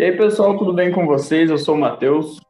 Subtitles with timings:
[0.00, 1.50] E aí, pessoal, tudo bem com vocês?
[1.50, 2.40] Eu sou o Matheus.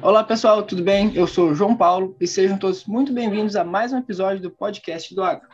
[0.00, 1.14] Olá, pessoal, tudo bem?
[1.14, 4.50] Eu sou o João Paulo e sejam todos muito bem-vindos a mais um episódio do
[4.50, 5.46] podcast do Agro.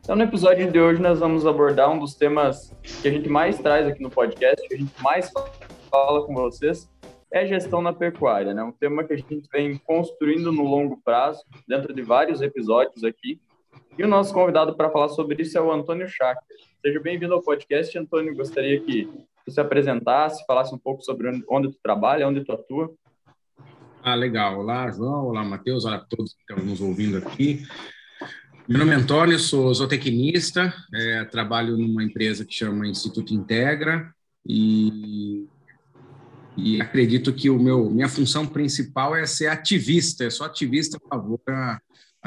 [0.00, 3.58] Então, no episódio de hoje, nós vamos abordar um dos temas que a gente mais
[3.58, 5.30] traz aqui no podcast, que a gente mais
[5.90, 6.88] fala com vocês,
[7.34, 8.62] é gestão na pecuária, né?
[8.62, 13.40] Um tema que a gente vem construindo no longo prazo, dentro de vários episódios aqui.
[13.98, 16.40] E o nosso convidado para falar sobre isso é o Antônio Chaca.
[16.80, 18.36] Seja bem-vindo ao podcast, Antônio.
[18.36, 19.10] Gostaria que
[19.44, 22.94] você apresentasse, falasse um pouco sobre onde tu trabalha, onde tu atua.
[24.00, 24.60] Ah, legal.
[24.60, 25.26] Olá, João.
[25.26, 25.84] Olá, Matheus.
[25.84, 27.64] Olá a todos que estão nos ouvindo aqui.
[28.68, 34.14] Meu nome é Antônio, sou zootecnista, é, trabalho numa empresa que chama Instituto Integra
[34.46, 35.48] e
[36.56, 41.08] e acredito que o meu minha função principal é ser ativista, é só ativista a
[41.08, 41.80] favor da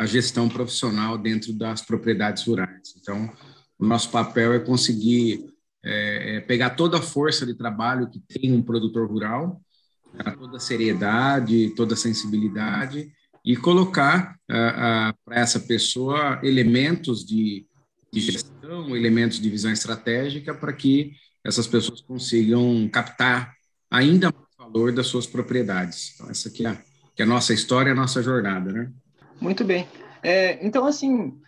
[0.06, 2.94] gestão profissional dentro das propriedades rurais.
[3.00, 3.32] Então,
[3.80, 5.46] o nosso papel é conseguir
[5.84, 9.62] é, é pegar toda a força de trabalho que tem um produtor rural,
[10.38, 13.12] toda a seriedade, toda a sensibilidade
[13.46, 17.66] e colocar para essa pessoa elementos de,
[18.12, 21.14] de gestão, elementos de visão estratégica para que
[21.44, 23.57] essas pessoas consigam captar
[23.90, 26.14] ainda mais valor das suas propriedades.
[26.16, 26.76] Então, essa aqui é, a,
[27.16, 28.92] que é a nossa história, a nossa jornada, né?
[29.40, 29.88] Muito bem.
[30.24, 31.40] É, então, assim,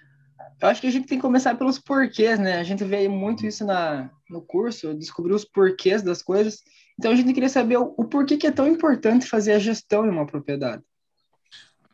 [0.62, 2.60] eu acho que a gente tem que começar pelos porquês, né?
[2.60, 6.60] A gente vê muito isso na, no curso, descobrir os porquês das coisas.
[6.98, 10.06] Então, a gente queria saber o, o porquê que é tão importante fazer a gestão
[10.06, 10.84] em uma propriedade.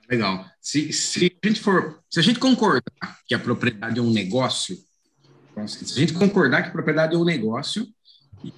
[0.10, 0.46] Legal.
[0.62, 4.78] Se, se a gente for, se a gente concordar que a propriedade é um negócio,
[5.52, 7.88] então, se a gente concordar que a propriedade é um negócio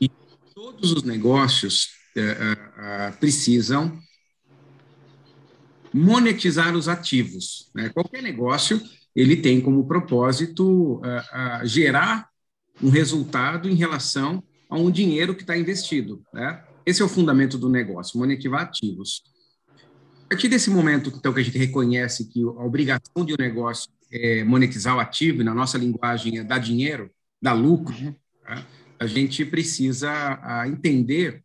[0.02, 0.10] e
[0.58, 3.96] todos os negócios é, é, precisam
[5.94, 7.70] monetizar os ativos.
[7.76, 7.90] Né?
[7.90, 8.82] Qualquer negócio
[9.16, 11.00] ele tem como propósito
[11.64, 12.28] gerar
[12.82, 16.24] um resultado em relação a um dinheiro que está investido.
[16.34, 16.64] Né?
[16.88, 19.22] Esse é o fundamento do negócio, monetizar ativos.
[20.26, 23.92] A partir desse momento, então, que a gente reconhece que a obrigação de um negócio
[24.12, 27.96] é monetizar o ativo, e na nossa linguagem é dar dinheiro, dar lucro,
[28.44, 28.66] né?
[29.00, 31.44] A gente precisa entender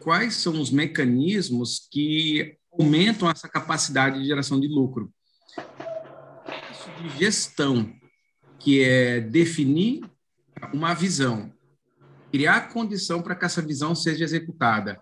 [0.00, 5.12] quais são os mecanismos que aumentam essa capacidade de geração de lucro.
[6.70, 7.92] Isso de gestão,
[8.58, 10.02] que é definir
[10.72, 11.52] uma visão,
[12.30, 15.00] criar condição para que essa visão seja executada.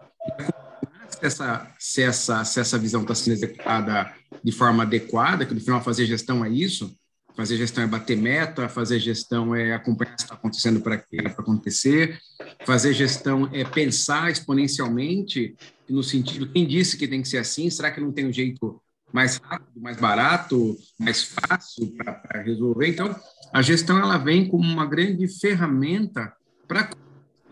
[1.08, 4.12] Se essa, se essa, se essa visão está sendo executada
[4.42, 6.94] de forma adequada, que no final fazer gestão é isso,
[7.38, 11.00] Fazer gestão é bater meta, fazer gestão é acompanhar o que está acontecendo para
[11.38, 12.18] acontecer,
[12.66, 15.54] fazer gestão é pensar exponencialmente,
[15.88, 17.70] no sentido, quem disse que tem que ser assim?
[17.70, 18.82] Será que não tem um jeito
[19.12, 22.88] mais rápido, mais barato, mais fácil para resolver?
[22.88, 23.14] Então,
[23.52, 26.32] a gestão ela vem como uma grande ferramenta
[26.66, 26.90] para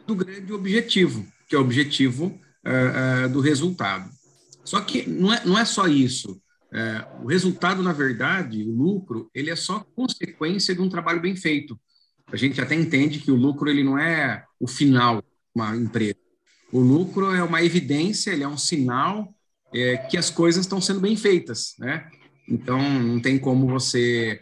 [0.04, 2.26] do grande objetivo, que é o objetivo
[2.66, 4.10] uh, uh, do resultado.
[4.64, 6.42] Só que não é, não é só isso.
[6.72, 11.36] É, o resultado, na verdade, o lucro, ele é só consequência de um trabalho bem
[11.36, 11.78] feito.
[12.26, 16.16] A gente até entende que o lucro ele não é o final de uma empresa.
[16.72, 19.32] O lucro é uma evidência, ele é um sinal
[19.72, 22.08] é, que as coisas estão sendo bem feitas, né?
[22.48, 24.40] Então, não tem como você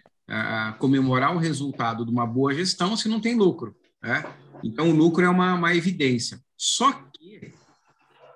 [0.79, 4.25] comemorar o resultado de uma boa gestão se não tem lucro, né?
[4.63, 6.41] Então, o lucro é uma, uma evidência.
[6.57, 7.53] Só que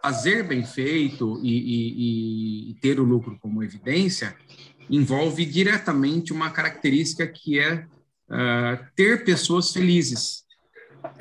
[0.09, 4.35] fazer bem feito e, e, e, ter o lucro como evidência
[4.89, 7.85] envolve diretamente uma característica que é
[8.31, 10.45] uh, ter pessoas felizes.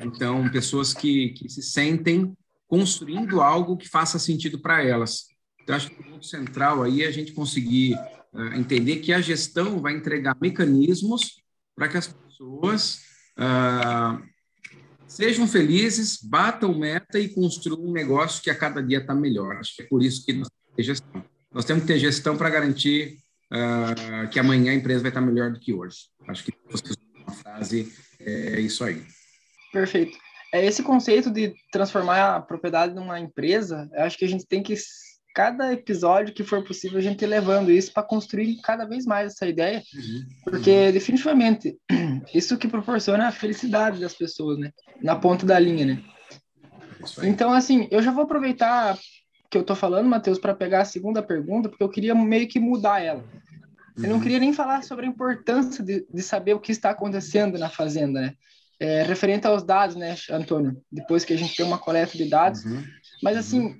[0.00, 2.34] Então, pessoas que, que se sentem
[2.66, 5.26] construindo algo que faça sentido para elas.
[5.62, 7.94] Então, acho que o ponto central aí é a gente conseguir
[8.32, 11.42] uh, entender que a gestão vai entregar mecanismos
[11.76, 13.02] para que as pessoas
[13.38, 14.24] uh,
[15.08, 19.56] Sejam felizes, batam meta e construam um negócio que a cada dia está melhor.
[19.56, 21.24] Acho que é por isso que nós temos que ter gestão.
[21.50, 23.16] Nós temos que ter gestão para garantir
[23.50, 25.96] uh, que amanhã a empresa vai estar melhor do que hoje.
[26.28, 26.52] Acho que
[27.16, 27.90] uma frase
[28.20, 29.02] é isso aí.
[29.72, 30.16] Perfeito.
[30.52, 34.76] É esse conceito de transformar a propriedade numa empresa, acho que a gente tem que
[35.34, 39.32] cada episódio que for possível a gente ir levando isso para construir cada vez mais
[39.32, 40.26] essa ideia, uhum.
[40.44, 41.76] porque definitivamente
[42.34, 44.72] isso que proporciona a felicidade das pessoas, né?
[45.02, 46.02] Na ponta da linha, né?
[47.22, 48.98] Então, assim, eu já vou aproveitar
[49.50, 52.60] que eu tô falando, Matheus, para pegar a segunda pergunta, porque eu queria meio que
[52.60, 53.24] mudar ela.
[53.96, 54.20] Eu não uhum.
[54.20, 58.20] queria nem falar sobre a importância de, de saber o que está acontecendo na fazenda,
[58.20, 58.34] né?
[58.80, 60.80] É, referente aos dados, né, Antônio?
[60.90, 62.64] Depois que a gente tem uma coleta de dados.
[62.64, 62.84] Uhum.
[63.22, 63.74] Mas, assim,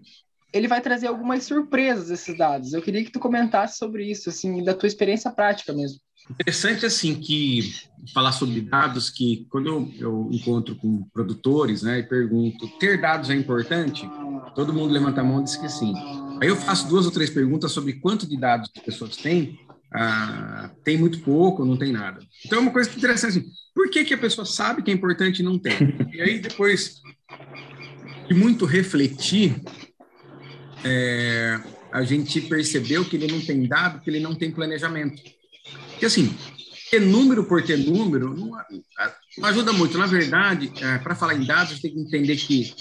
[0.52, 2.72] ele vai trazer algumas surpresas esses dados.
[2.72, 6.00] Eu queria que tu comentasse sobre isso, assim, da tua experiência prática mesmo.
[6.30, 7.74] Interessante assim que
[8.12, 13.34] falar sobre dados que quando eu, encontro com produtores, né, e pergunto, ter dados é
[13.34, 14.08] importante?
[14.54, 15.92] Todo mundo levanta a mão e diz que sim.
[16.40, 19.58] Aí eu faço duas ou três perguntas sobre quanto de dados as pessoas têm.
[19.92, 22.20] Ah, tem muito pouco, não tem nada.
[22.44, 25.40] Então é uma coisa interessante assim, por que, que a pessoa sabe que é importante
[25.40, 25.96] e não tem?
[26.12, 27.00] E aí depois
[28.28, 29.62] de muito refletir,
[30.84, 31.60] é,
[31.92, 35.22] a gente percebeu que ele não tem dado, que ele não tem planejamento.
[35.90, 36.34] Porque, assim,
[36.90, 38.52] ter número por ter número não,
[39.38, 39.98] não ajuda muito.
[39.98, 42.75] Na verdade, é, para falar em dados, a gente tem que entender que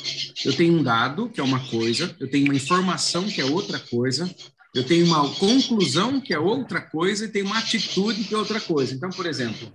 [0.45, 3.79] eu tenho um dado, que é uma coisa, eu tenho uma informação, que é outra
[3.79, 4.29] coisa,
[4.73, 8.59] eu tenho uma conclusão, que é outra coisa, e tenho uma atitude, que é outra
[8.59, 8.93] coisa.
[8.93, 9.71] Então, por exemplo,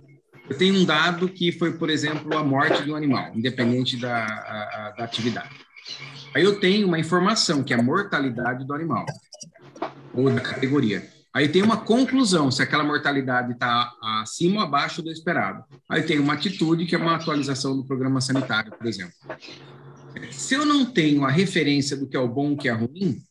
[0.49, 4.25] eu tenho um dado que foi, por exemplo, a morte de um animal, independente da,
[4.25, 5.49] a, da atividade.
[6.33, 9.05] Aí eu tenho uma informação, que é a mortalidade do animal,
[10.13, 11.07] ou da categoria.
[11.33, 13.91] Aí tem uma conclusão, se aquela mortalidade está
[14.21, 15.63] acima ou abaixo do esperado.
[15.89, 19.13] Aí tem uma atitude, que é uma atualização do programa sanitário, por exemplo.
[20.31, 23.23] Se eu não tenho a referência do que é o bom o que é ruim,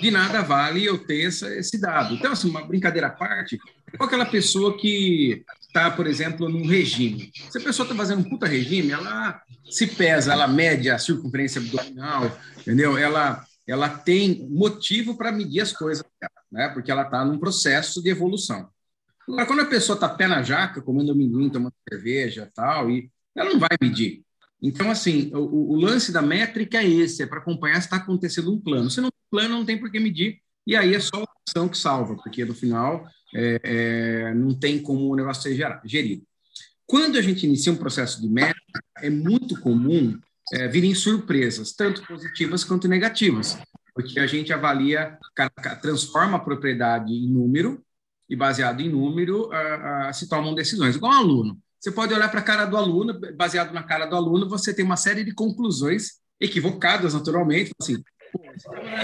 [0.00, 2.14] de nada vale eu ter essa, esse dado.
[2.14, 3.58] Então, assim, uma brincadeira à parte,
[3.96, 7.32] qual aquela pessoa que está, por exemplo, num regime?
[7.50, 9.40] Se a pessoa está fazendo um puta regime, ela
[9.70, 12.30] se pesa, ela mede a circunferência abdominal,
[12.60, 12.98] entendeu?
[12.98, 16.04] Ela, ela tem motivo para medir as coisas
[16.52, 16.68] né?
[16.68, 18.68] Porque ela está num processo de evolução.
[19.26, 23.50] Agora, quando a pessoa está pé na jaca, comendo amendoim, tomando cerveja tal, e ela
[23.50, 24.22] não vai medir.
[24.60, 28.52] Então, assim, o, o lance da métrica é esse, é para acompanhar se está acontecendo
[28.52, 28.90] um plano.
[28.90, 31.68] Se não tem plano, não tem por que medir, e aí é só a ação
[31.68, 36.22] que salva, porque no final é, é, não tem como o negócio ser gerido.
[36.86, 40.18] Quando a gente inicia um processo de métrica, é muito comum
[40.52, 43.58] é, virem surpresas, tanto positivas quanto negativas
[43.94, 45.18] porque a gente avalia,
[45.80, 47.82] transforma a propriedade em número,
[48.28, 50.96] e baseado em número uh, uh, se tomam decisões.
[50.96, 51.58] Igual um aluno.
[51.78, 54.84] Você pode olhar para a cara do aluno, baseado na cara do aluno, você tem
[54.84, 57.72] uma série de conclusões equivocadas, naturalmente.
[57.80, 58.02] Assim,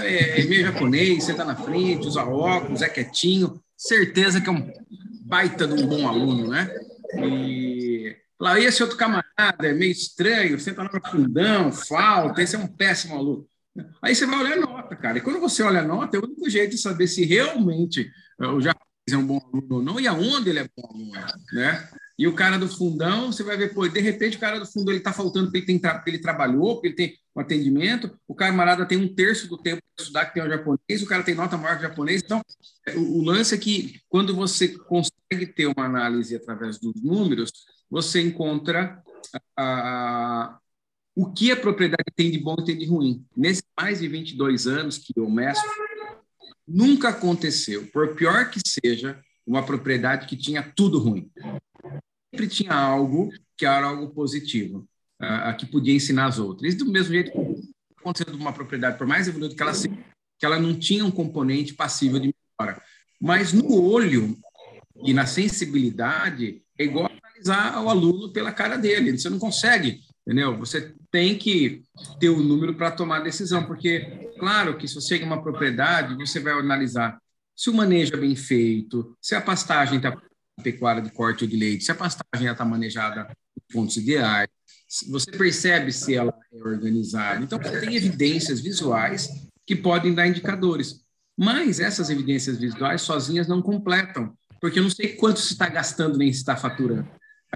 [0.01, 4.71] é, é meio japonês, senta na frente, usa óculos, é quietinho, certeza que é um
[5.21, 6.69] baita de um bom aluno, né?
[7.15, 12.67] E lá, esse outro camarada é meio estranho, senta no fundão, falta, esse é um
[12.67, 13.47] péssimo aluno.
[14.01, 15.17] Aí você vai olhar a nota, cara.
[15.17, 18.11] E quando você olha a nota, é o único jeito de saber se realmente
[18.41, 21.11] eh, o japonês é um bom aluno ou não e aonde ele é bom aluno,
[21.53, 21.89] né?
[22.19, 24.93] E o cara do fundão, você vai ver, pô, de repente o cara do fundão
[24.93, 28.35] ele tá faltando porque ele, tem, porque ele trabalhou, porque ele tem um atendimento, o
[28.35, 31.33] camarada tem um terço do tempo para estudar que tem o japonês, o cara tem
[31.33, 32.21] nota maior que o japonês.
[32.21, 32.41] Então,
[32.93, 37.53] o, o lance é que quando você consegue ter uma análise através dos números,
[37.89, 39.01] você encontra
[39.57, 40.59] a,
[41.15, 43.25] o que a propriedade tem de bom e tem de ruim.
[43.35, 45.63] Nesses mais de 22 anos que eu meço,
[46.67, 49.17] nunca aconteceu, por pior que seja,
[49.47, 51.31] uma propriedade que tinha tudo ruim.
[52.31, 54.87] Sempre tinha algo que era algo positivo,
[55.21, 56.73] uh, que podia ensinar as outras.
[56.73, 59.97] E do mesmo jeito que aconteceu de uma propriedade, por mais evoluída que ela seja,
[60.37, 62.81] que ela não tinha um componente passível de melhora.
[63.19, 64.37] Mas no olho
[65.03, 69.17] e na sensibilidade, é igual analisar o aluno pela cara dele.
[69.17, 70.55] Você não consegue entendeu?
[70.59, 71.81] Você tem que
[72.19, 75.41] ter o um número para tomar decisão, porque, claro, que se você chega em uma
[75.41, 77.19] propriedade, você vai analisar
[77.55, 80.15] se o manejo é bem feito, se a pastagem está
[80.61, 84.49] pecuária de corte ou de leite, se a pastagem está manejada em pontos ideais,
[85.09, 87.43] você percebe se ela é organizada.
[87.43, 89.29] Então, você tem evidências visuais
[89.65, 91.01] que podem dar indicadores.
[91.37, 96.17] Mas essas evidências visuais sozinhas não completam, porque eu não sei quanto se está gastando
[96.17, 97.07] nem se está faturando.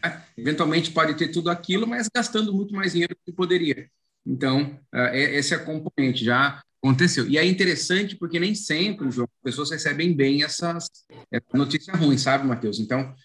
[0.02, 0.24] Né?
[0.38, 3.90] Eventualmente pode ter tudo aquilo, mas gastando muito mais dinheiro do que poderia.
[4.26, 7.26] Então, uh, esse é a componente, já aconteceu.
[7.28, 10.90] E é interessante porque nem sempre, João, as pessoas recebem bem essas,
[11.32, 12.80] essa notícia ruim, sabe, Matheus?
[12.80, 13.16] Então,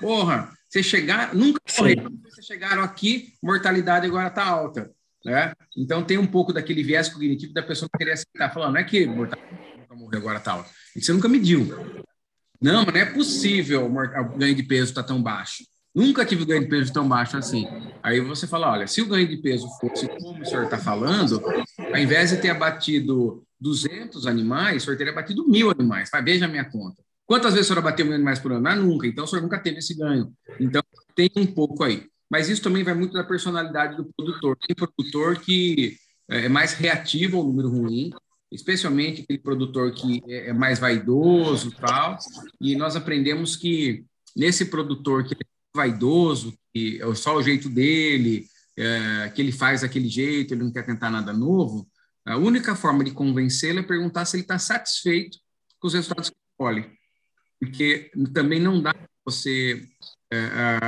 [0.00, 4.90] porra, você chegar, nunca foi, vocês chegaram aqui, mortalidade agora está alta.
[5.24, 5.52] Né?
[5.76, 9.06] Então, tem um pouco daquele viés cognitivo da pessoa querer aceitar, falando, não é que
[9.06, 9.62] mortalidade
[9.94, 11.68] morrer agora está alta, você nunca mediu.
[12.60, 15.64] Não, mas não é possível o ganho de peso estar tá tão baixo.
[15.94, 17.66] Nunca tive ganho de peso tão baixo assim.
[18.02, 21.42] Aí você fala, olha, se o ganho de peso fosse como o senhor está falando,
[21.78, 26.08] ao invés de ter abatido 200 animais, o senhor teria abatido mil animais.
[26.10, 27.02] Vai, veja a minha conta.
[27.26, 28.66] Quantas vezes o senhor abateu mil animais por ano?
[28.66, 29.06] Ah, nunca.
[29.06, 30.32] Então, o senhor nunca teve esse ganho.
[30.58, 30.82] Então,
[31.14, 32.06] tem um pouco aí.
[32.30, 34.56] Mas isso também vai muito da personalidade do produtor.
[34.56, 35.96] Tem produtor que
[36.30, 38.10] é, é mais reativo ao número ruim,
[38.50, 42.18] especialmente aquele produtor que é, é mais vaidoso e tal.
[42.60, 45.34] E nós aprendemos que nesse produtor que
[45.74, 50.72] vaidoso, que é só o jeito dele, é, que ele faz daquele jeito, ele não
[50.72, 51.86] quer tentar nada novo,
[52.24, 55.38] A única forma de convencê-lo é perguntar se ele está satisfeito
[55.80, 56.88] com os resultados que escolhe.
[57.58, 59.84] Porque também não dá você,
[60.32, 60.78] é,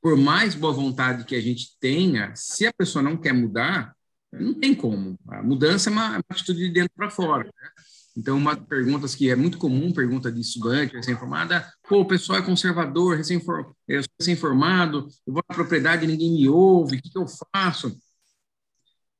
[0.00, 3.94] por mais boa vontade que a gente tenha, se a pessoa não quer mudar,
[4.32, 5.18] não tem como.
[5.28, 7.44] A mudança é uma, uma atitude de dentro para fora.
[7.44, 7.68] Né?
[8.16, 12.42] Então, uma perguntas que é muito comum, pergunta de estudante recém-formada, pô, o pessoal é
[12.42, 17.96] conservador, recém-formado, eu vou na propriedade e ninguém me ouve, o que, que eu faço?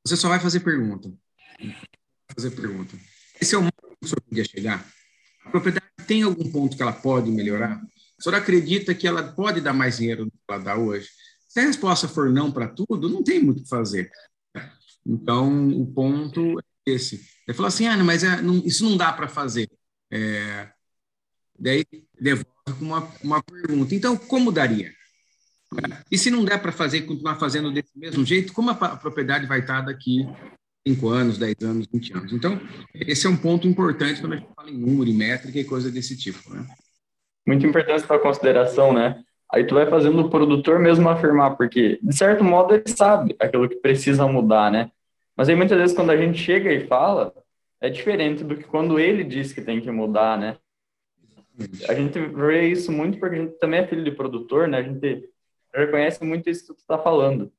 [0.05, 1.13] Você só vai fazer pergunta.
[2.35, 2.97] Fazer pergunta.
[3.41, 4.87] Esse é o modo que o senhor queria chegar.
[5.45, 7.81] A propriedade tem algum ponto que ela pode melhorar?
[8.19, 11.09] O senhor acredita que ela pode dar mais dinheiro do que ela dá hoje?
[11.47, 14.11] Se a resposta for não para tudo, não tem muito o que fazer.
[15.07, 17.17] Então, o ponto é esse.
[17.47, 19.69] Ele falou assim, ah, mas é, não, isso não dá para fazer.
[20.11, 20.69] É,
[21.59, 21.85] daí,
[22.21, 22.47] devolve
[22.79, 23.95] com uma, uma pergunta.
[23.95, 24.93] Então, como daria?
[26.11, 29.61] E se não der para fazer, continuar fazendo desse mesmo jeito, como a, propriedade vai
[29.61, 30.27] estar daqui
[30.87, 32.33] 5 anos, 10 anos, 20 anos?
[32.33, 32.61] Então,
[32.95, 35.91] esse é um ponto importante quando a gente fala em número, em métrica e coisa
[35.91, 36.67] desse tipo, né?
[37.47, 39.23] Muito importante para consideração, né?
[39.53, 43.69] Aí tu vai fazendo o produtor mesmo afirmar, porque, de certo modo, ele sabe aquilo
[43.69, 44.91] que precisa mudar, né?
[45.39, 47.33] Mas aí, muitas vezes, quando a gente chega e fala,
[47.81, 50.57] é diferente do que quando ele diz que tem que mudar, né?
[51.89, 54.79] A gente vê isso muito porque a gente também é filho de produtor, né?
[54.79, 55.31] A gente
[55.73, 57.53] reconhece muito isso que tu está falando.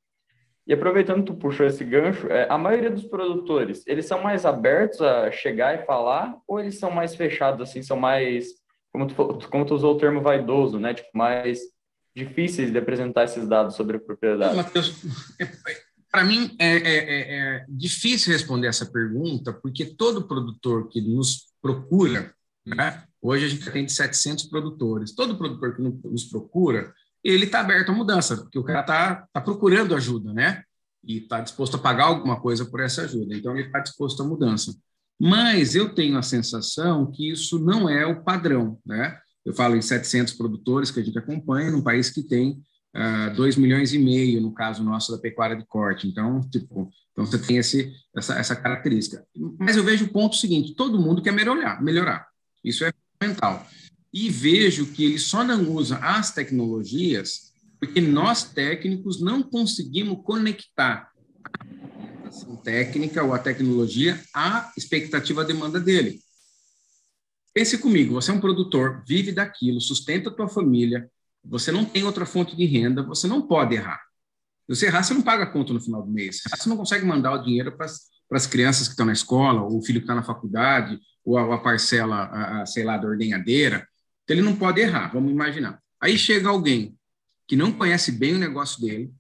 [0.67, 4.45] E aproveitando que tu puxou esse gancho, é, a maioria dos produtores, eles são mais
[4.45, 8.49] abertos a chegar e falar ou eles são mais fechados, assim, são mais,
[8.91, 10.93] como tu, como tu usou o termo vaidoso, né?
[10.93, 11.61] Tipo, mais
[12.13, 14.57] difíceis de apresentar esses dados sobre a propriedade?
[14.57, 15.01] Matheus,
[15.39, 15.45] é,
[16.11, 21.47] para mim é, é, é, é, difícil responder essa pergunta, porque todo produtor que nos
[21.61, 22.33] procura,
[22.65, 23.03] né?
[23.21, 27.93] hoje a gente atende 700 produtores, todo produtor que nos procura, ele está aberto à
[27.93, 30.63] mudança, porque o cara está tá procurando ajuda, né?
[31.03, 33.35] E está disposto a pagar alguma coisa por essa ajuda.
[33.35, 34.73] Então, ele está disposto à mudança.
[35.19, 39.19] Mas eu tenho a sensação que isso não é o padrão, né?
[39.45, 42.61] Eu falo em 700 produtores que a gente acompanha num país que tem
[42.95, 46.07] uh, ah, 2 milhões e meio, no caso nosso da pecuária de corte.
[46.07, 49.25] Então, tipo, então você tem esse, essa, essa característica.
[49.59, 52.27] Mas eu vejo o ponto seguinte: todo mundo quer melhorar, melhorar.
[52.63, 53.67] Isso é fundamental
[54.13, 61.09] e vejo que ele só não usa as tecnologias porque nós técnicos não conseguimos conectar
[61.45, 66.19] a técnica ou a tecnologia à expectativa à demanda dele.
[67.53, 71.09] Pense comigo, você é um produtor, vive daquilo, sustenta a tua família,
[71.43, 74.01] você não tem outra fonte de renda, você não pode errar.
[74.69, 76.41] Se você errar, você não paga a conta no final do mês.
[76.55, 77.87] Você não consegue mandar o dinheiro para
[78.31, 81.55] as crianças que estão na escola, ou o filho que está na faculdade, ou a,
[81.55, 83.87] a parcela, a, a, sei lá, da ordenhadeira.
[84.23, 85.79] Então, ele não pode errar, vamos imaginar.
[85.99, 86.95] Aí chega alguém
[87.47, 89.11] que não conhece bem o negócio dele,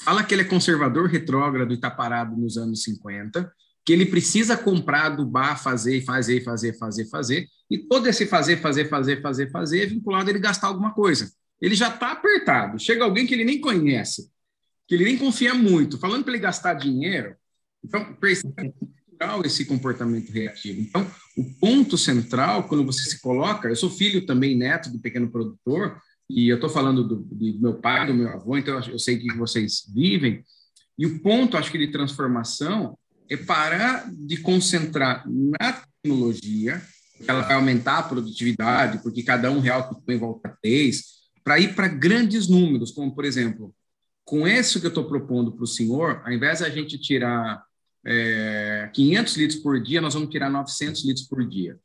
[0.00, 3.52] fala que ele é conservador retrógrado e está parado nos anos 50,
[3.84, 8.88] que ele precisa comprar, adubar, fazer, fazer, fazer, fazer, fazer, e todo esse fazer, fazer,
[8.88, 11.30] fazer, fazer, fazer é vinculado a ele gastar alguma coisa.
[11.60, 12.78] Ele já está apertado.
[12.78, 14.30] Chega alguém que ele nem conhece,
[14.86, 17.34] que ele nem confia muito, falando para ele gastar dinheiro.
[17.84, 18.74] Então, percebe
[19.44, 20.80] esse comportamento reativo.
[20.80, 25.30] Então, o ponto central, quando você se coloca, eu sou filho também, neto do pequeno
[25.30, 26.00] produtor,
[26.30, 29.32] e eu estou falando do, do, meu pai, do meu avô, então eu sei que
[29.34, 30.44] vocês vivem,
[30.98, 32.98] e o ponto, acho que, de transformação
[33.30, 35.72] é parar de concentrar na
[36.02, 36.82] tecnologia,
[37.16, 41.17] que ela vai aumentar a produtividade, porque cada um real que põe volta três,
[41.48, 43.74] para ir para grandes números, como, por exemplo,
[44.22, 47.64] com isso que eu estou propondo para o senhor, ao invés de a gente tirar
[48.04, 51.78] é, 500 litros por dia, nós vamos tirar 900 litros por dia.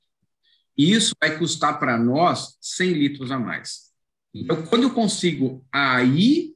[0.78, 3.84] E isso vai custar para nós 100 litros a mais.
[4.34, 6.54] Então, quando eu consigo aí,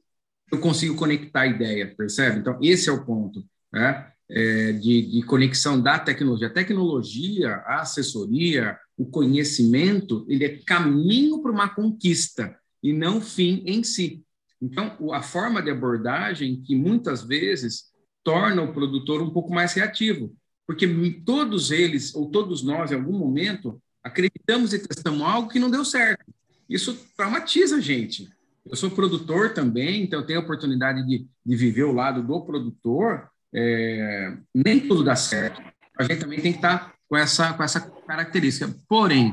[0.52, 2.40] eu consigo conectar a ideia, percebe?
[2.40, 4.12] Então, esse é o ponto né?
[4.28, 6.48] É, de, de conexão da tecnologia.
[6.48, 13.62] A tecnologia, a assessoria, o conhecimento, ele é caminho para uma conquista e não fim
[13.66, 14.22] em si.
[14.60, 17.84] Então, a forma de abordagem que muitas vezes
[18.24, 20.34] torna o produtor um pouco mais reativo,
[20.66, 20.86] porque
[21.24, 25.84] todos eles, ou todos nós, em algum momento, acreditamos e testamos algo que não deu
[25.84, 26.24] certo.
[26.68, 28.28] Isso traumatiza a gente.
[28.66, 32.44] Eu sou produtor também, então eu tenho a oportunidade de, de viver o lado do
[32.44, 33.30] produtor.
[33.54, 35.62] É, nem tudo dá certo.
[35.98, 38.74] A gente também tem que estar com essa, com essa característica.
[38.86, 39.32] Porém,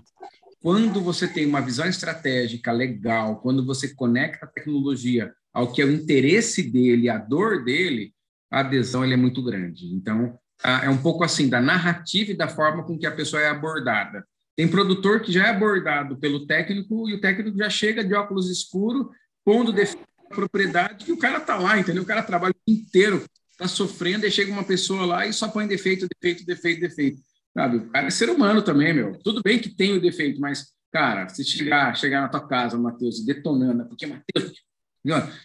[0.66, 5.86] quando você tem uma visão estratégica legal, quando você conecta a tecnologia ao que é
[5.86, 8.12] o interesse dele, a dor dele,
[8.50, 9.86] a adesão é muito grande.
[9.94, 10.40] Então,
[10.84, 14.26] é um pouco assim da narrativa e da forma com que a pessoa é abordada.
[14.56, 18.50] Tem produtor que já é abordado pelo técnico e o técnico já chega de óculos
[18.50, 19.06] escuros,
[19.46, 22.02] pondo defesa da propriedade, que o cara está lá, entendeu?
[22.02, 25.48] O cara trabalha o dia inteiro está sofrendo, e chega uma pessoa lá e só
[25.48, 27.22] põe defeito, defeito, defeito, defeito.
[27.56, 27.78] Sabe?
[27.78, 29.18] O cara é ser humano também, meu.
[29.24, 33.26] Tudo bem que tem o defeito, mas, cara, se chegar, chegar na tua casa, Matheus,
[33.26, 34.52] detonando, porque, Matheus,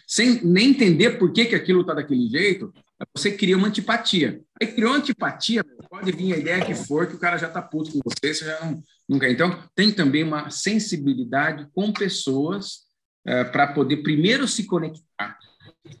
[0.05, 2.73] sem nem entender por que, que aquilo está daquele jeito,
[3.15, 4.41] você cria uma antipatia.
[4.59, 7.91] Aí criou antipatia, pode vir a ideia que for, que o cara já está puto
[7.91, 9.31] com você, você já não, não quer.
[9.31, 12.81] Então, tem também uma sensibilidade com pessoas
[13.25, 15.37] é, para poder primeiro se conectar,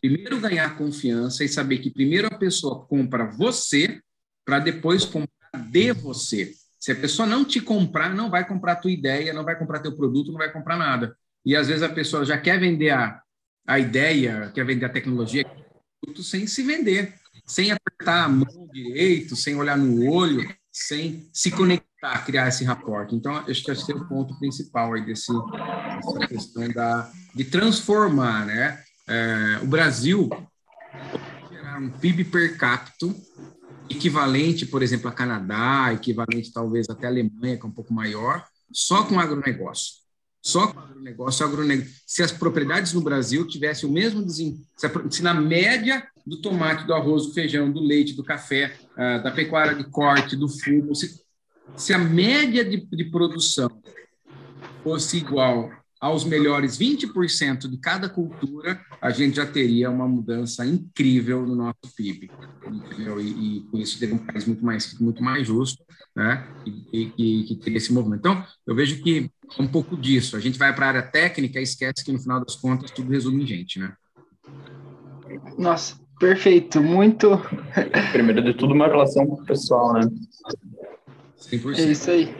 [0.01, 4.01] primeiro ganhar confiança e saber que primeiro a pessoa compra você
[4.43, 6.53] para depois comprar de você.
[6.79, 9.95] Se a pessoa não te comprar, não vai comprar tua ideia, não vai comprar teu
[9.95, 11.15] produto, não vai comprar nada.
[11.45, 13.21] E às vezes a pessoa já quer vender a,
[13.67, 15.45] a ideia, quer vender a tecnologia
[16.17, 17.13] sem se vender,
[17.45, 23.11] sem apertar a mão direito, sem olhar no olho, sem se conectar, criar esse rapport.
[23.13, 28.45] Então, acho que esse é o ponto principal aí desse, dessa questão da, de transformar,
[28.45, 28.81] né?
[29.07, 30.29] É, o Brasil
[31.51, 33.13] gerar um PIB per capita
[33.91, 38.45] equivalente, por exemplo, a Canadá, equivalente talvez até a Alemanha, que é um pouco maior,
[38.71, 40.01] só com agronegócio.
[40.41, 41.93] Só com agronegócio, agronegócio.
[42.05, 44.65] Se as propriedades no Brasil tivessem o mesmo desempenho,
[45.09, 49.31] se na média do tomate, do arroz, do feijão, do leite, do café, ah, da
[49.31, 51.21] pecuária de corte, do fumo, se,
[51.75, 53.69] se a média de, de produção
[54.83, 55.69] fosse igual
[56.01, 61.95] aos melhores 20% de cada cultura, a gente já teria uma mudança incrível no nosso
[61.95, 62.31] PIB.
[63.19, 65.83] E, e com isso teria um país muito mais, muito mais justo,
[66.15, 66.47] né?
[66.65, 68.19] E, e, que teria esse movimento.
[68.21, 69.29] Então, eu vejo que
[69.59, 70.35] é um pouco disso.
[70.35, 73.11] A gente vai para a área técnica e esquece que no final das contas tudo
[73.11, 73.93] resume em gente, né?
[75.55, 76.81] Nossa, perfeito.
[76.81, 77.29] Muito.
[78.11, 80.09] Primeiro de tudo, uma relação com o pessoal, né?
[81.37, 81.77] 100%.
[81.77, 82.33] É isso aí.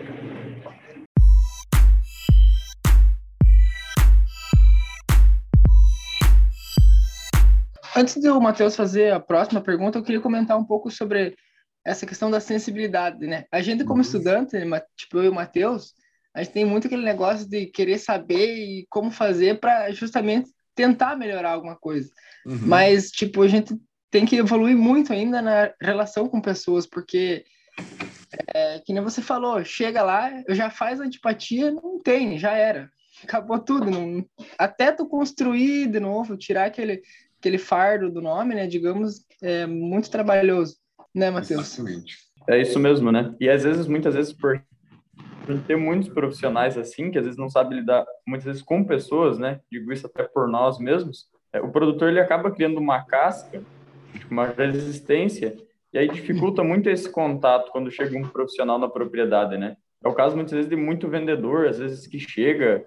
[8.01, 11.35] Antes do Matheus fazer a próxima pergunta, eu queria comentar um pouco sobre
[11.85, 13.45] essa questão da sensibilidade, né?
[13.51, 14.01] A gente, como uhum.
[14.01, 14.57] estudante,
[14.97, 15.93] tipo eu e o Matheus,
[16.33, 21.15] a gente tem muito aquele negócio de querer saber e como fazer para justamente tentar
[21.15, 22.09] melhorar alguma coisa.
[22.43, 22.61] Uhum.
[22.63, 27.45] Mas, tipo, a gente tem que evoluir muito ainda na relação com pessoas, porque,
[28.47, 32.89] é, que nem você falou, chega lá, eu já faz antipatia, não tem, já era.
[33.23, 33.91] Acabou tudo.
[33.91, 34.25] Não...
[34.57, 37.03] Até tu construir de novo, tirar aquele
[37.41, 38.67] aquele fardo do nome, né?
[38.67, 40.77] Digamos, é muito trabalhoso,
[41.13, 41.73] né, Matheus?
[41.73, 42.17] Exatamente.
[42.47, 43.35] É isso mesmo, né?
[43.39, 44.63] E às vezes, muitas vezes, por
[45.67, 49.59] ter muitos profissionais assim, que às vezes não sabe lidar, muitas vezes, com pessoas, né?
[49.71, 51.25] Digo isso até por nós mesmos.
[51.51, 53.61] É, o produtor, ele acaba criando uma casca,
[54.29, 55.57] uma resistência,
[55.91, 59.75] e aí dificulta muito esse contato quando chega um profissional na propriedade, né?
[60.03, 62.85] É o caso, muitas vezes, de muito vendedor, às vezes, que chega,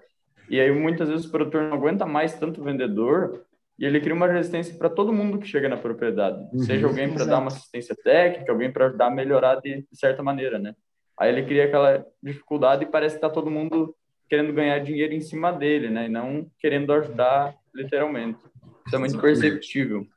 [0.49, 3.45] e aí muitas vezes o produtor não aguenta mais tanto vendedor,
[3.77, 7.13] e ele cria uma resistência para todo mundo que chega na propriedade, uhum, seja alguém
[7.13, 10.73] para dar uma assistência técnica, alguém para ajudar a melhorar de, de, certa maneira, né?
[11.19, 13.95] Aí ele cria aquela dificuldade e parece que tá todo mundo
[14.29, 16.05] querendo ganhar dinheiro em cima dele, né?
[16.05, 18.39] E não querendo ajudar literalmente.
[18.85, 20.07] Isso é muito perceptível.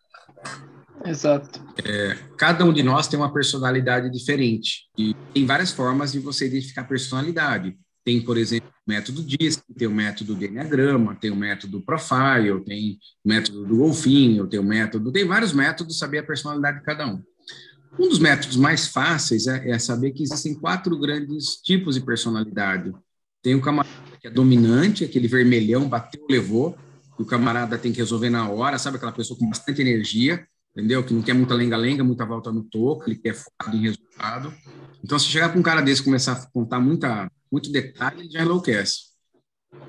[1.04, 1.60] Exato.
[1.84, 6.46] É, cada um de nós tem uma personalidade diferente e tem várias formas de você
[6.46, 7.76] identificar personalidade.
[8.08, 12.58] Tem, por exemplo, o método DISC, tem o método do Enneagrama, tem o método Profile,
[12.64, 15.12] tem o método do Golfinho, tem o método...
[15.12, 17.22] Tem vários métodos saber a personalidade de cada um.
[17.98, 22.94] Um dos métodos mais fáceis é, é saber que existem quatro grandes tipos de personalidade.
[23.42, 26.78] Tem o camarada que é dominante, aquele vermelhão, bateu, levou,
[27.14, 28.96] que o camarada tem que resolver na hora, sabe?
[28.96, 30.46] Aquela pessoa com bastante energia,
[30.78, 31.02] entendeu?
[31.02, 34.54] Que não quer muita lenga-lenga, muita volta no toco, ele quer focar em resultado.
[35.02, 38.42] Então, se chegar com um cara desse começar a contar muita muito detalhe, ele já
[38.42, 39.08] enlouquece.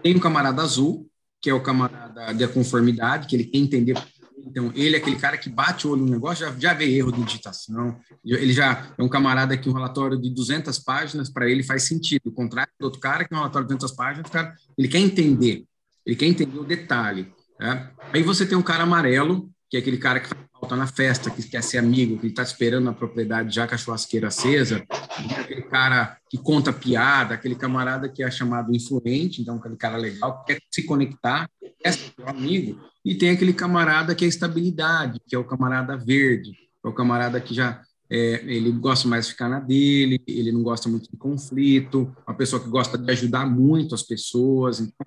[0.02, 1.08] Tem o camarada azul,
[1.42, 4.02] que é o camarada da conformidade, que ele quer entender.
[4.46, 7.12] Então, ele é aquele cara que bate o olho no negócio, já, já vê erro
[7.12, 8.00] de digitação.
[8.26, 12.28] Ele já é um camarada que um relatório de 200 páginas, para ele faz sentido.
[12.28, 15.00] O contrário do outro cara, que é um relatório de 200 páginas, cara, ele quer
[15.00, 15.66] entender.
[16.06, 17.32] Ele quer entender o detalhe.
[17.60, 17.92] Né?
[18.14, 21.44] Aí você tem um cara amarelo, que é aquele cara que falta na festa, que
[21.44, 26.18] quer ser amigo, que está esperando na propriedade já com a churrasqueira acesa, aquele cara
[26.30, 30.62] que conta piada, aquele camarada que é chamado influente, então aquele cara legal, que quer
[30.72, 31.48] se conectar,
[31.82, 35.96] quer ser seu amigo, e tem aquele camarada que é estabilidade, que é o camarada
[35.96, 36.52] verde,
[36.84, 40.64] é o camarada que já é, ele gosta mais de ficar na dele, ele não
[40.64, 45.06] gosta muito de conflito, uma pessoa que gosta de ajudar muito as pessoas, então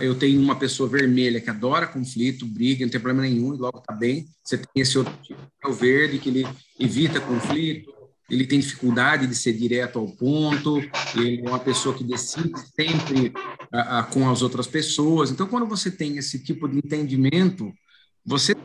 [0.00, 3.78] eu tenho uma pessoa vermelha que adora conflito, briga, não tem problema nenhum, e logo
[3.78, 4.26] está bem.
[4.42, 6.46] Você tem esse outro tipo, é o verde, que ele
[6.78, 7.92] evita conflito,
[8.28, 10.78] ele tem dificuldade de ser direto ao ponto,
[11.14, 13.28] ele é uma pessoa que decide sempre
[13.72, 15.30] uh, uh, com as outras pessoas.
[15.30, 17.72] Então, quando você tem esse tipo de entendimento,
[18.24, 18.56] você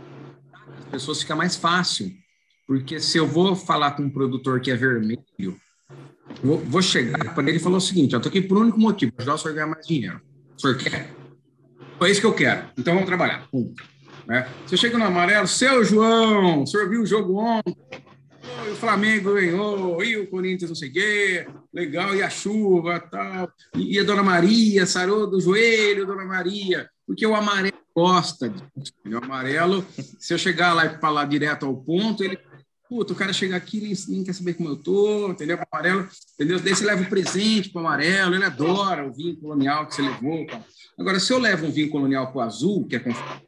[0.89, 2.11] pessoas fica mais fácil,
[2.67, 5.57] porque se eu vou falar com um produtor que é vermelho,
[6.43, 8.79] vou, vou chegar para ele e falar o seguinte: eu estou aqui por um único
[8.79, 10.21] motivo, ajudar o senhor a ganhar mais dinheiro.
[10.61, 11.09] Senhor quer?
[11.97, 12.67] Foi isso que eu quero.
[12.77, 13.47] Então vamos trabalhar.
[14.27, 14.47] Né?
[14.65, 17.75] Você chega no amarelo, seu João, o senhor viu o jogo ontem?
[18.71, 23.51] o Flamengo ganhou, e o Corinthians não sei o quê, legal, e a chuva, tal.
[23.75, 28.93] E a Dona Maria sarou do joelho, Dona Maria, porque o amarelo gosta disso.
[29.05, 29.85] O amarelo,
[30.19, 32.37] se eu chegar lá e falar direto ao ponto, ele
[32.91, 35.57] puta, o cara chega aqui nem, nem quer saber como eu tô, entendeu?
[35.57, 36.59] O amarelo, entendeu?
[36.59, 40.01] Daí você leva um presente para o amarelo, ele adora o vinho colonial que você
[40.01, 40.45] levou.
[40.45, 40.65] Cara.
[40.99, 43.47] Agora, se eu levo um vinho colonial para o azul, que é confortável,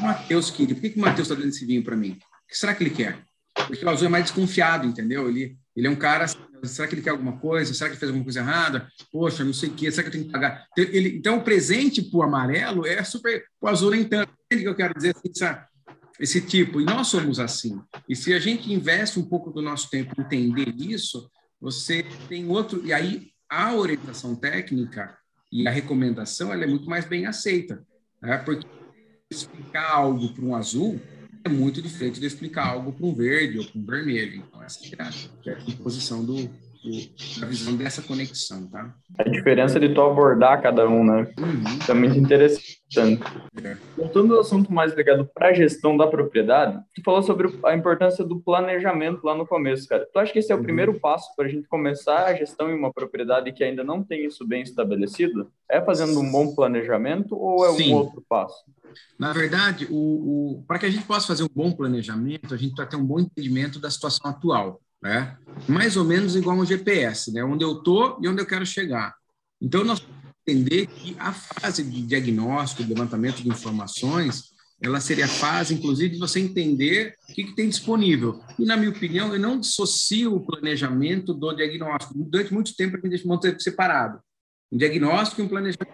[0.00, 2.12] Matheus querido, por que, que o Matheus está dando esse vinho para mim?
[2.12, 3.22] O que será que ele quer?
[3.66, 5.28] Porque o azul é mais desconfiado, entendeu?
[5.28, 6.26] Ele, ele é um cara.
[6.62, 7.74] Será que ele quer alguma coisa?
[7.74, 8.88] Será que ele fez alguma coisa errada?
[9.12, 9.90] Poxa, não sei o quê.
[9.90, 10.66] Será que eu tenho que pagar?
[10.74, 13.44] Ele, então, o presente para o amarelo é super.
[13.60, 14.30] O azul nem tanto.
[14.30, 15.14] O que eu quero dizer?
[15.14, 15.66] Assim,
[16.18, 16.80] esse tipo.
[16.80, 17.80] E nós somos assim.
[18.08, 22.48] E se a gente investe um pouco do nosso tempo em entender isso, você tem
[22.48, 22.84] outro.
[22.84, 25.16] E aí, a orientação técnica
[25.50, 27.84] e a recomendação ela é muito mais bem aceita.
[28.20, 28.36] Né?
[28.38, 28.66] Porque
[29.30, 31.00] explicar algo para um azul
[31.44, 34.36] é muito diferente de explicar algo para um verde ou para um vermelho.
[34.36, 35.10] Então, essa é a,
[35.46, 36.50] é a composição do,
[37.40, 38.94] da visão dessa conexão, tá?
[39.18, 41.32] A diferença de tu abordar cada um, né?
[41.38, 41.78] Uhum.
[41.80, 42.76] Isso é muito interessante.
[43.64, 43.76] É.
[43.96, 48.24] Voltando ao assunto mais ligado para a gestão da propriedade, tu falou sobre a importância
[48.24, 50.08] do planejamento lá no começo, cara.
[50.12, 50.64] Tu acha que esse é o uhum.
[50.64, 54.24] primeiro passo para a gente começar a gestão em uma propriedade que ainda não tem
[54.24, 55.50] isso bem estabelecido?
[55.68, 57.92] É fazendo um bom planejamento ou é Sim.
[57.92, 58.64] um outro passo?
[59.18, 62.74] Na verdade, o, o para que a gente possa fazer um bom planejamento, a gente
[62.74, 65.36] precisa ter um bom entendimento da situação atual, né?
[65.68, 67.44] Mais ou menos igual um GPS, né?
[67.44, 69.14] Onde eu estou e onde eu quero chegar.
[69.60, 70.04] Então, nós
[70.46, 76.20] entender que a fase de diagnóstico, levantamento de informações, ela seria a fase, inclusive, de
[76.20, 78.40] você entender o que, que, tem disponível.
[78.56, 82.14] E, na minha opinião, eu não dissocio o planejamento do diagnóstico.
[82.14, 84.20] Durante muito tempo, gente deixou muito separado.
[84.70, 85.92] Um diagnóstico e um planejamento.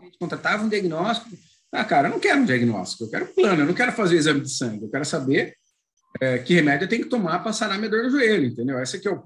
[0.00, 1.36] A gente contratava um diagnóstico,
[1.72, 4.16] ah, cara, eu não quero um diagnóstico, eu quero um plano, eu não quero fazer
[4.16, 5.54] exame de sangue, eu quero saber
[6.20, 8.80] é, que remédio eu tenho que tomar para sanar minha dor no joelho, entendeu?
[8.80, 9.22] Esse aqui é o,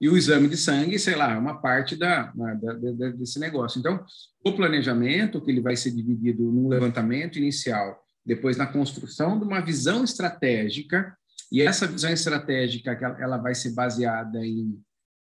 [0.00, 3.78] e o exame de sangue, sei lá, é uma parte da, da, da, desse negócio.
[3.78, 4.04] Então,
[4.44, 9.60] o planejamento, que ele vai ser dividido num levantamento inicial, depois na construção de uma
[9.60, 11.16] visão estratégica,
[11.52, 14.76] e essa visão estratégica ela vai ser baseada em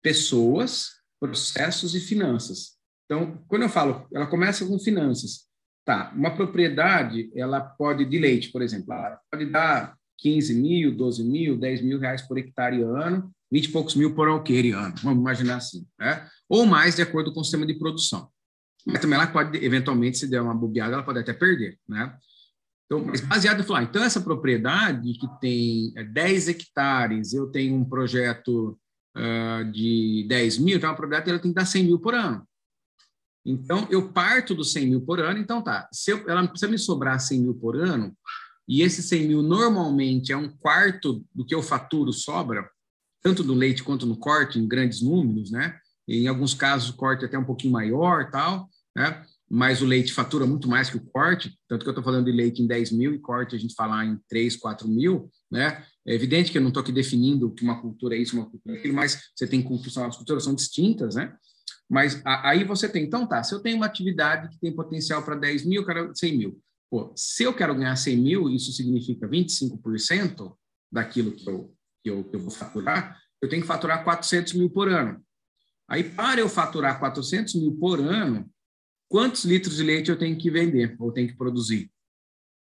[0.02, 2.78] pessoas, processos e finanças.
[3.06, 5.50] Então, quando eu falo, ela começa com finanças.
[5.84, 11.24] Tá, uma propriedade, ela pode, de leite, por exemplo, ela pode dar 15 mil, 12
[11.24, 15.20] mil, 10 mil reais por hectare ano, 20 e poucos mil por alqueire ano, vamos
[15.20, 16.28] imaginar assim, né?
[16.48, 18.30] ou mais, de acordo com o sistema de produção.
[18.86, 22.16] Mas também ela pode, eventualmente, se der uma bobeada, ela pode até perder, né?
[22.86, 27.86] Então, mas baseado falar, então essa propriedade que tem 10 é, hectares, eu tenho um
[27.86, 28.78] projeto
[29.16, 32.46] uh, de 10 mil, então a propriedade ela tem que dar 100 mil por ano.
[33.46, 35.88] Então, eu parto dos 100 mil por ano, então tá.
[35.92, 38.16] Se eu, ela precisa me sobrar 100 mil por ano,
[38.68, 42.70] e esse 100 mil normalmente é um quarto do que eu faturo sobra,
[43.22, 45.78] tanto no leite quanto no corte, em grandes números, né?
[46.08, 49.24] Em alguns casos, o corte é até um pouquinho maior, tal, né?
[49.50, 52.32] Mas o leite fatura muito mais que o corte, tanto que eu estou falando de
[52.32, 55.86] leite em 10 mil e corte a gente falar em 3, 4 mil, né?
[56.08, 58.76] É evidente que eu não estou aqui definindo que uma cultura é isso, uma cultura
[58.76, 61.36] é aquilo, mas você tem cultura, as culturas são distintas, né?
[61.90, 65.36] Mas aí você tem, então tá, se eu tenho uma atividade que tem potencial para
[65.36, 66.62] 10 mil, quero 100 mil.
[66.92, 70.54] Pô, se eu quero ganhar 100 mil, isso significa 25%
[70.92, 71.74] daquilo que eu,
[72.04, 75.24] que, eu, que eu vou faturar, eu tenho que faturar 400 mil por ano.
[75.90, 78.50] Aí, para eu faturar 400 mil por ano,
[79.10, 81.90] quantos litros de leite eu tenho que vender ou tenho que produzir?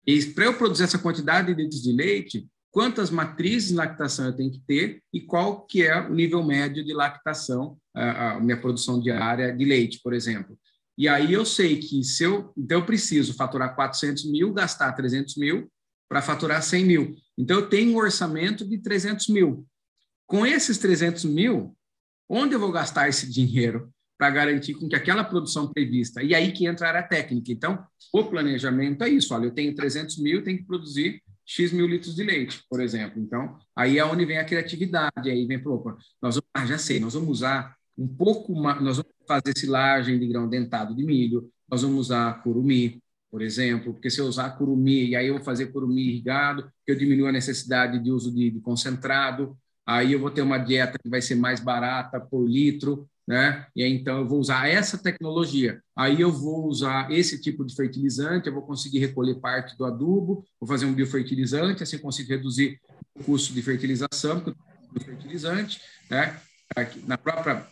[0.07, 4.35] E para eu produzir essa quantidade de litros de leite, quantas matrizes de lactação eu
[4.35, 8.99] tenho que ter e qual que é o nível médio de lactação, a, minha produção
[8.99, 10.57] diária de leite, por exemplo.
[10.97, 15.35] E aí eu sei que se eu, então eu preciso faturar 400 mil, gastar 300
[15.35, 15.69] mil
[16.07, 17.15] para faturar 100 mil.
[17.37, 19.65] Então eu tenho um orçamento de 300 mil.
[20.25, 21.75] Com esses 300 mil,
[22.29, 26.23] onde eu vou gastar esse dinheiro para garantir com que aquela produção prevista?
[26.23, 27.51] E aí que entra a técnica.
[27.51, 29.33] Então, o planejamento é isso.
[29.33, 33.21] Olha, eu tenho 300 mil, tenho que produzir X mil litros de leite, por exemplo.
[33.21, 36.99] Então, aí é onde vem a criatividade, aí vem, opa, nós vamos, ah, já sei,
[36.99, 41.49] nós vamos usar um pouco mais, nós vamos fazer silagem de grão dentado de milho,
[41.69, 45.43] nós vamos usar curumi, por exemplo, porque se eu usar curumi, e aí eu vou
[45.43, 50.31] fazer curumi irrigado, eu diminuo a necessidade de uso de, de concentrado, aí eu vou
[50.31, 53.65] ter uma dieta que vai ser mais barata por litro, né?
[53.75, 55.81] E então eu vou usar essa tecnologia.
[55.95, 60.45] Aí eu vou usar esse tipo de fertilizante, eu vou conseguir recolher parte do adubo,
[60.59, 62.79] vou fazer um biofertilizante, assim consigo reduzir
[63.15, 66.39] o custo de fertilização, eu fertilizante, né?
[67.05, 67.67] Na própria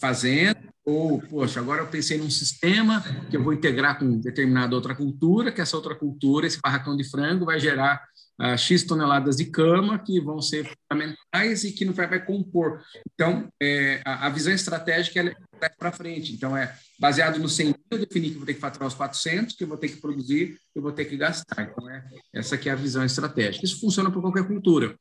[0.00, 3.00] fazenda, ou, poxa, agora eu pensei num sistema
[3.30, 7.08] que eu vou integrar com determinada outra cultura, que essa outra cultura, esse barracão de
[7.08, 8.02] frango, vai gerar
[8.40, 12.82] uh, X toneladas de cama que vão ser fundamentais e que não vai, vai compor.
[13.14, 16.32] Então, é, a, a, visão estratégica é para frente.
[16.32, 19.54] Então, é baseado no 100 mil, eu definir que vou ter que faturar os 400,
[19.54, 21.62] que eu vou ter que produzir, que eu vou ter que gastar.
[21.62, 23.64] Então, é, essa aqui é a visão estratégica.
[23.64, 24.96] Isso funciona para qualquer cultura.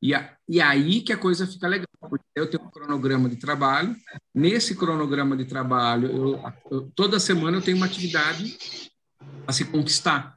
[0.00, 3.36] E, a, e aí que a coisa fica legal, porque eu tenho um cronograma de
[3.36, 3.96] trabalho.
[4.34, 8.56] Nesse cronograma de trabalho, eu, eu, toda semana eu tenho uma atividade
[9.46, 10.36] a se conquistar.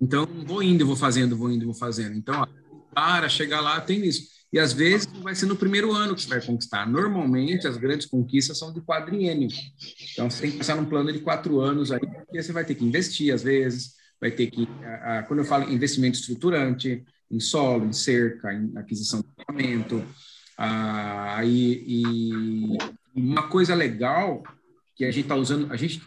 [0.00, 2.16] Então, vou indo, vou fazendo, vou indo, vou fazendo.
[2.16, 2.46] Então,
[2.94, 4.38] para chegar lá, tem isso.
[4.52, 6.86] E às vezes vai ser no primeiro ano que você vai conquistar.
[6.86, 9.48] Normalmente, as grandes conquistas são de quadriênio.
[10.12, 12.74] Então, você tem que pensar num plano de quatro anos aí, porque você vai ter
[12.74, 14.66] que investir, às vezes, vai ter que.
[14.82, 20.02] A, a, quando eu falo investimento estruturante, em solo, em cerca, em aquisição de equipamento.
[20.58, 22.78] Ah, e, e,
[23.14, 24.42] uma coisa legal
[24.96, 26.02] que a gente está usando, a gente,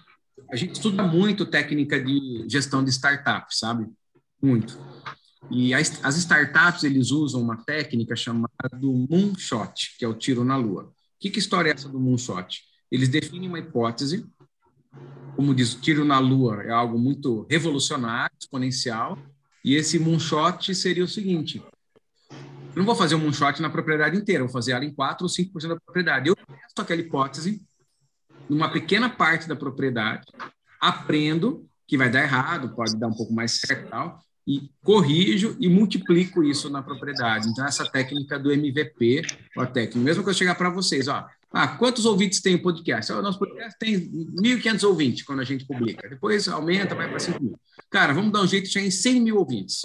[0.52, 3.88] a gente estuda muito técnica de gestão de startups, sabe?
[4.42, 4.78] Muito.
[5.50, 10.58] E as, as startups, eles usam uma técnica chamada moonshot, que é o tiro na
[10.58, 10.92] lua.
[11.18, 12.62] Que, que história é essa do moonshot?
[12.92, 14.30] Eles definem uma hipótese,
[15.36, 19.18] como diz, tiro na lua é algo muito revolucionário, exponencial,
[19.64, 21.64] e esse moonshot seria o seguinte:
[22.74, 25.30] eu não vou fazer um moonshot na propriedade inteira, vou fazer ela em 4 ou
[25.30, 26.30] 5% da propriedade.
[26.30, 27.62] Eu testo aquela hipótese
[28.50, 30.26] numa pequena parte da propriedade,
[30.80, 35.70] aprendo que vai dar errado, pode dar um pouco mais certo tal, e corrijo e
[35.70, 37.48] multiplico isso na propriedade.
[37.50, 39.22] Então, essa técnica do MVP,
[39.58, 43.12] a técnica, mesmo que eu chegar para vocês, ó, ah, quantos ouvintes tem o podcast?
[43.12, 46.08] O nosso podcast tem 1.500 ouvintes quando a gente publica.
[46.08, 47.60] Depois aumenta, vai para 5 mil.
[47.92, 49.82] Cara, vamos dar um jeito de chegar em 100 mil ouvintes.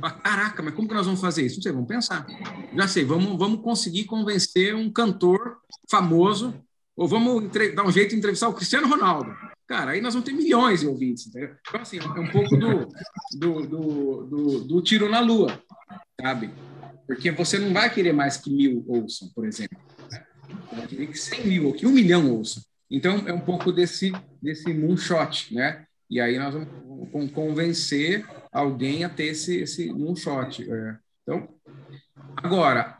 [0.00, 1.56] Ah, caraca, mas como que nós vamos fazer isso?
[1.56, 2.26] Não sei, vamos pensar.
[2.74, 5.58] Já sei, vamos, vamos conseguir convencer um cantor
[5.90, 6.54] famoso,
[6.96, 9.30] ou vamos dar um jeito de entrevistar o Cristiano Ronaldo.
[9.66, 11.54] Cara, aí nós vamos ter milhões de ouvintes, entendeu?
[11.68, 12.88] Então, assim, é um pouco do,
[13.38, 15.62] do, do, do, do tiro na lua,
[16.18, 16.50] sabe?
[17.06, 19.78] Porque você não vai querer mais que mil ouçam, por exemplo.
[20.72, 22.62] Eu queria que 100 mil ou que um milhão ouçam.
[22.90, 25.86] Então, é um pouco desse, desse moonshot, né?
[26.12, 30.70] E aí nós vamos convencer alguém a ter esse, esse moonshot.
[30.70, 30.96] É.
[31.22, 31.48] Então,
[32.36, 32.98] agora,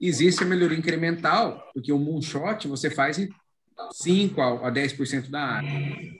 [0.00, 3.28] existe a melhoria incremental, porque o moonshot você faz em
[3.92, 5.68] 5 a 10% da área.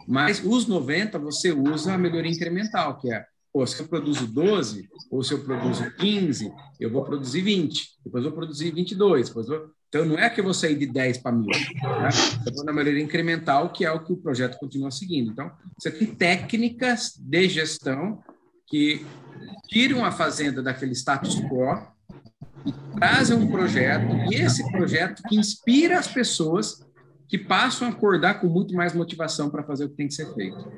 [0.07, 4.87] Mas os 90% você usa a melhoria incremental, que é Pô, se eu produzo 12,
[5.11, 9.49] ou se eu produzo 15, eu vou produzir 20, depois eu vou produzir 22, depois
[9.49, 9.71] vou...
[9.89, 11.47] Então, não é que eu vou sair de 10 para 1.000.
[11.47, 12.09] Né?
[12.47, 15.31] Eu vou na melhoria incremental, que é o que o projeto continua seguindo.
[15.31, 18.23] Então, você tem técnicas de gestão
[18.67, 19.05] que
[19.69, 21.75] tiram a fazenda daquele status quo
[22.67, 26.85] e trazem um projeto, e esse projeto que inspira as pessoas
[27.27, 30.33] que passam a acordar com muito mais motivação para fazer o que tem que ser
[30.35, 30.71] feito.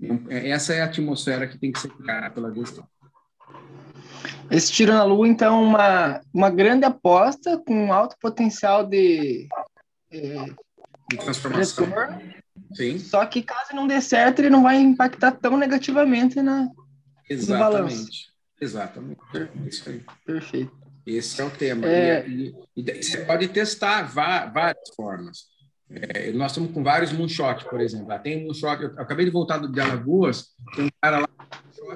[0.00, 2.84] Então, é, essa é a atmosfera que tem que ser criada pela gestão.
[4.50, 9.48] Esse tiro na lua, então, uma, uma grande aposta com alto potencial de,
[10.10, 10.44] é,
[11.10, 11.86] de transformação.
[12.74, 12.98] Sim.
[12.98, 16.68] Só que caso não dê certo, ele não vai impactar tão negativamente na,
[17.28, 18.28] Exatamente.
[18.60, 19.20] Exatamente.
[19.66, 20.02] Isso aí.
[20.24, 20.72] Perfeito.
[21.06, 21.86] Esse é o tema.
[21.86, 22.26] É...
[22.26, 25.46] E, e, e, você pode testar várias formas.
[25.90, 28.18] É, nós estamos com vários moonshots, por exemplo.
[28.18, 31.28] Tem um moonshot, eu acabei de voltar de Alagoas, tem um cara lá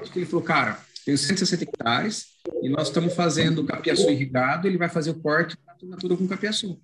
[0.00, 2.26] que ele falou, cara, tem 160 hectares
[2.62, 6.80] e nós estamos fazendo capiaçu irrigado, ele vai fazer o corte da tudo com capiaçu,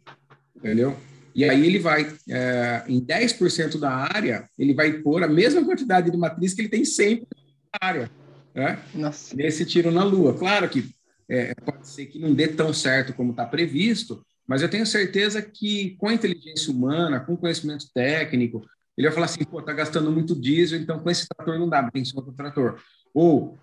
[0.57, 0.97] entendeu?
[1.35, 6.11] E aí ele vai, é, em 10% da área, ele vai pôr a mesma quantidade
[6.11, 7.29] de matriz que ele tem sempre
[7.73, 8.11] na área,
[8.55, 8.79] né?
[8.95, 9.37] Nossa.
[9.37, 10.35] Nesse tiro na lua.
[10.37, 10.89] Claro que
[11.29, 15.43] é, pode ser que não dê tão certo como está previsto, mas eu tenho certeza
[15.43, 20.11] que com a inteligência humana, com conhecimento técnico, ele vai falar assim, pô, tá gastando
[20.11, 22.81] muito diesel, então com esse trator não dá, tem que ser outro trator.
[23.15, 23.57] Ou,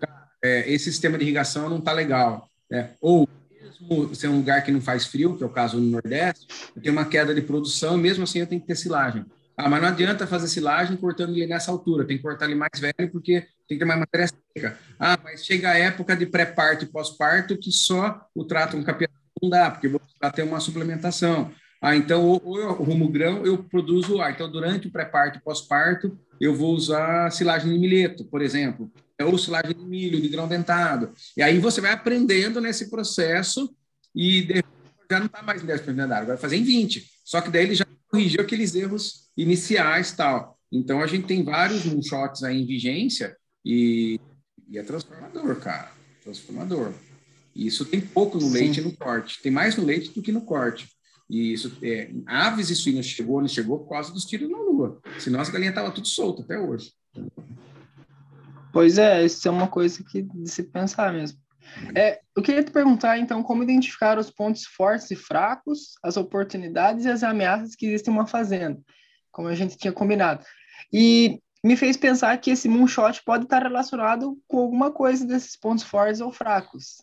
[0.46, 2.48] é, esse sistema de irrigação não tá legal.
[2.70, 2.90] Né?
[3.00, 3.28] Ou,
[3.60, 6.82] mesmo ser um lugar que não faz frio, que é o caso no Nordeste, eu
[6.82, 9.24] tenho uma queda de produção, mesmo assim eu tenho que ter silagem.
[9.56, 12.78] Ah, mas não adianta fazer silagem cortando ele nessa altura, tem que cortar ele mais
[12.78, 14.78] velho porque tem que ter mais matéria seca.
[14.98, 19.16] Ah, mas chega a época de pré-parto e pós-parto que só o trato um capítulo
[19.42, 20.00] não dá, porque vou
[20.34, 21.50] ter uma suplementação.
[21.80, 24.32] Ah, então, ou eu rumo grão, eu produzo ar.
[24.32, 28.90] Então, durante o pré-parto e pós-parto, eu vou usar silagem de milheto, por exemplo,
[29.22, 31.12] ou silagem de milho, de grão dentado.
[31.36, 33.74] E aí você vai aprendendo nesse processo
[34.14, 34.46] e
[35.10, 37.02] já não está mais em 10% da área, vai fazer em 20%.
[37.24, 40.58] Só que daí ele já corrigir aqueles erros iniciais tal.
[40.70, 44.20] Então, a gente tem vários moonshots aí em vigência e,
[44.68, 45.90] e é transformador, cara.
[46.22, 46.92] Transformador.
[47.54, 48.52] E isso tem pouco no Sim.
[48.52, 49.40] leite e no corte.
[49.42, 50.88] Tem mais no leite do que no corte.
[51.28, 55.00] E isso, é, aves e suínos chegou, não chegou por causa dos tiros na lua.
[55.18, 56.92] Senão as galinhas estavam tudo soltas até hoje.
[58.76, 61.38] Pois é, isso é uma coisa que de se pensar mesmo.
[61.94, 67.06] É, eu queria te perguntar, então, como identificar os pontos fortes e fracos, as oportunidades
[67.06, 68.78] e as ameaças que existem em uma fazenda,
[69.32, 70.44] como a gente tinha combinado.
[70.92, 75.82] E me fez pensar que esse moonshot pode estar relacionado com alguma coisa desses pontos
[75.82, 77.00] fortes ou fracos.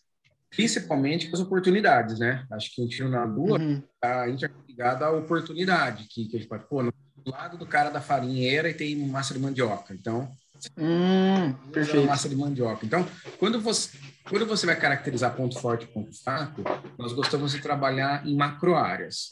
[0.52, 2.46] Principalmente com as oportunidades, né?
[2.52, 3.82] Acho que o tiro na lua uhum.
[4.00, 6.94] tá interligado à oportunidade, que, que a gente pode, pô, no
[7.26, 9.92] lado do cara da farinheira e tem massa de mandioca.
[9.92, 10.32] Então,
[10.78, 12.06] hum, perfeito.
[12.08, 12.86] massa de mandioca.
[12.86, 13.06] Então,
[13.38, 13.90] quando você
[14.30, 16.64] quando você vai caracterizar ponto forte e ponto fraco,
[16.98, 19.28] nós gostamos de trabalhar em macro áreas.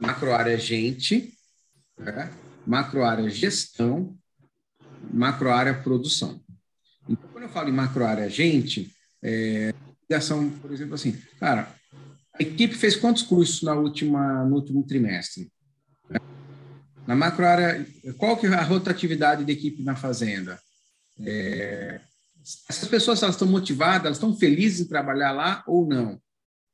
[0.00, 1.32] Macro área gente,
[1.96, 2.32] né?
[2.66, 4.16] macro área gestão,
[5.12, 6.40] macro área produção.
[7.08, 11.72] Então, quando eu falo em macro área gente, é, ligação, por exemplo, assim, cara,
[12.34, 15.50] a equipe fez quantos cursos na última, no último trimestre?
[17.06, 17.86] Na macro área,
[18.18, 20.60] qual que é a rotatividade da equipe na fazenda?
[21.20, 22.00] É,
[22.68, 26.20] essas pessoas elas estão motivadas, elas estão felizes em trabalhar lá ou não?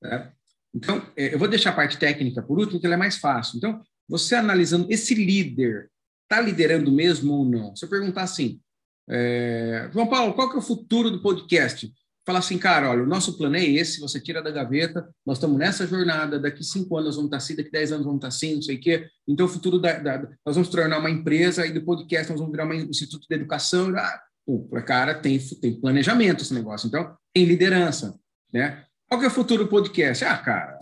[0.00, 0.32] Né?
[0.74, 3.58] Então, é, eu vou deixar a parte técnica por último, que ela é mais fácil.
[3.58, 5.90] Então, você analisando esse líder,
[6.22, 7.76] está liderando mesmo ou não?
[7.76, 8.60] Se eu perguntar assim,
[9.08, 11.92] é, João Paulo, qual que é o futuro do podcast?
[12.24, 15.58] Falar assim, cara, olha, o nosso plano é esse, você tira da gaveta, nós estamos
[15.58, 18.62] nessa jornada, daqui cinco anos vamos estar assim, daqui dez anos vamos estar assim, não
[18.62, 19.08] sei o quê.
[19.26, 22.52] Então, o futuro da, da, nós vamos tornar uma empresa e do podcast nós vamos
[22.52, 23.92] virar um instituto de educação.
[23.96, 28.16] Ah, o cara tem, tem planejamento esse negócio, então tem liderança,
[28.52, 28.84] né?
[29.08, 30.24] Qual que é o futuro do podcast?
[30.24, 30.78] Ah, cara,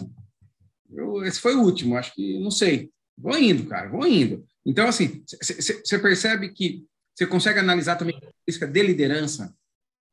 [0.93, 2.91] eu, esse foi o último, acho que, não sei.
[3.17, 4.45] Vou indo, cara, vou indo.
[4.65, 9.55] Então, assim, você percebe que você consegue analisar também a de liderança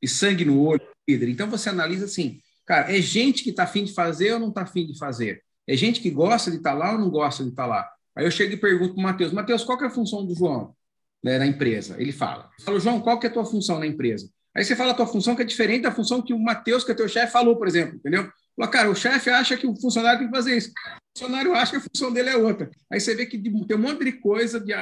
[0.02, 1.30] e sangue no olho líder.
[1.30, 4.62] Então, você analisa assim, cara, é gente que está afim de fazer ou não está
[4.62, 5.42] afim de fazer?
[5.66, 7.90] É gente que gosta de estar tá lá ou não gosta de estar tá lá?
[8.16, 10.76] Aí eu chego e pergunto para o Matheus, Matheus, qual é a função do João?
[11.24, 11.96] né, na empresa.
[12.00, 12.50] Ele fala.
[12.64, 14.30] Falo, João, qual que é a tua função na empresa?
[14.56, 16.92] Aí você fala a tua função que é diferente da função que o Matheus, que
[16.92, 18.30] é teu chefe, falou, por exemplo, entendeu?
[18.56, 20.70] Fala, cara, o chefe acha que o funcionário tem que fazer isso.
[21.16, 22.70] O funcionário acha que a função dele é outra.
[22.92, 24.74] Aí você vê que tem um monte de coisa de.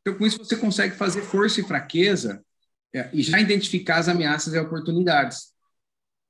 [0.00, 2.42] Então, com isso, você consegue fazer força e fraqueza
[2.94, 5.52] é, e já identificar as ameaças e oportunidades.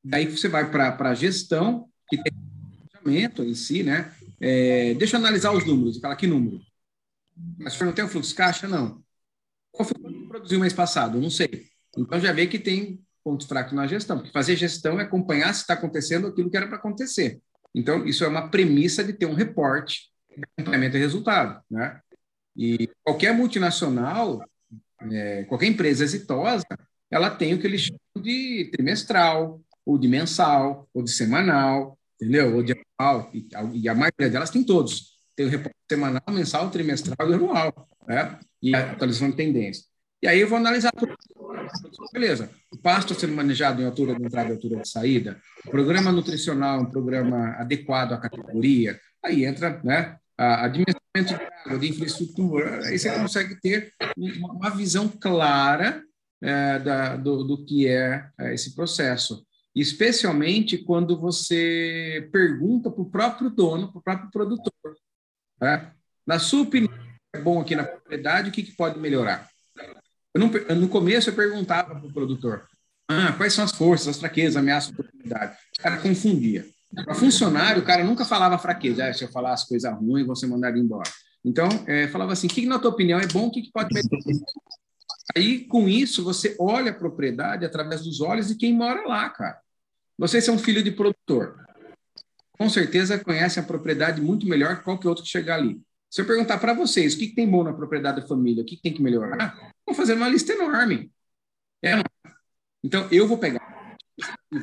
[0.05, 2.33] Daí você vai para a gestão, que tem
[2.91, 4.13] planejamento em si, né?
[4.41, 5.99] É, deixa eu analisar os números.
[5.99, 6.61] Fala, que número?
[7.59, 8.67] Mas não tem o fluxo caixa?
[8.67, 9.03] Não.
[9.71, 11.21] Qual foi o que produziu mês passado?
[11.21, 11.67] Não sei.
[11.97, 15.61] Então já vê que tem ponto fraco na gestão, porque fazer gestão é acompanhar se
[15.61, 17.41] está acontecendo aquilo que era para acontecer.
[17.75, 21.63] Então, isso é uma premissa de ter um reporte de acompanhamento e resultado.
[21.71, 22.01] Né?
[22.57, 24.45] E qualquer multinacional,
[25.11, 26.67] é, qualquer empresa exitosa,
[27.11, 32.57] ela tem o que eles chamam de trimestral, ou de mensal, ou de semanal, entendeu?
[32.57, 36.71] Ou de anual, e, e a maioria delas tem todos tem o reporte semanal, mensal,
[36.71, 38.39] trimestral e anual, né?
[38.63, 39.85] E a atualização de tendência.
[40.23, 41.15] E aí eu vou analisar tudo.
[42.13, 42.51] Beleza.
[42.71, 46.83] O pasto sendo manejado em altura de entrada e altura de saída, o programa nutricional
[46.83, 52.87] um programa adequado à categoria, aí entra né, a, a dimensionamento de água, de infraestrutura,
[52.87, 56.03] aí você consegue ter uma, visão clara
[56.41, 59.45] é, da, do, do que é, é esse processo
[59.75, 64.73] especialmente quando você pergunta para o próprio dono, para o próprio produtor,
[65.59, 65.95] Tá?
[66.27, 66.93] Na sua opinião,
[67.33, 69.49] é bom aqui na propriedade, o que, que pode melhorar?
[70.35, 72.67] Não, no começo eu perguntava para o produtor,
[73.09, 75.57] ah, quais são as forças, as fraquezas, ameaças, oportunidades.
[75.79, 76.67] O cara confundia.
[76.95, 79.07] Para funcionário, o cara nunca falava fraqueza.
[79.07, 81.11] Ah, se eu falasse coisa ruim, você mandaria embora.
[81.45, 83.89] Então, é, falava assim, o que, na tua opinião, é bom, o que, que pode
[83.93, 84.45] melhorar?
[85.37, 89.59] Aí, com isso, você olha a propriedade através dos olhos de quem mora lá, cara.
[90.19, 91.63] Você é um filho de produtor
[92.63, 95.81] com certeza conhece a propriedade muito melhor que qualquer outro que chegar ali.
[96.09, 98.67] Se eu perguntar para vocês o que, que, tem bom na propriedade da família, o
[98.67, 101.11] que, que tem que melhorar, vou fazer uma lista enorme.
[101.83, 101.95] É,
[102.85, 103.72] então, eu vou pegar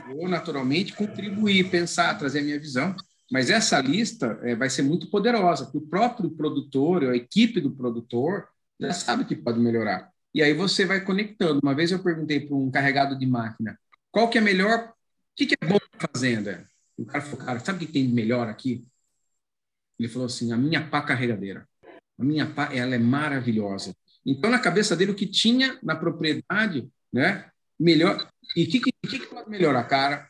[0.07, 2.95] vou naturalmente contribuir, pensar, trazer a minha visão,
[3.31, 7.71] mas essa lista é, vai ser muito poderosa, porque o próprio produtor, a equipe do
[7.71, 8.47] produtor,
[8.79, 10.09] já sabe que pode melhorar.
[10.33, 11.59] E aí você vai conectando.
[11.61, 13.77] Uma vez eu perguntei para um carregado de máquina,
[14.11, 14.93] qual que é melhor, o
[15.35, 16.63] que, que é bom na fazenda?
[16.97, 18.85] O cara falou, cara, sabe o que tem melhor aqui?
[19.97, 21.67] Ele falou assim, a minha pá carregadeira.
[22.17, 23.95] A minha pá, ela é maravilhosa.
[24.25, 27.49] Então, na cabeça dele, o que tinha na propriedade, né?
[27.79, 28.27] Melhor.
[28.55, 30.27] E o que, que, que, pode melhorar, cara?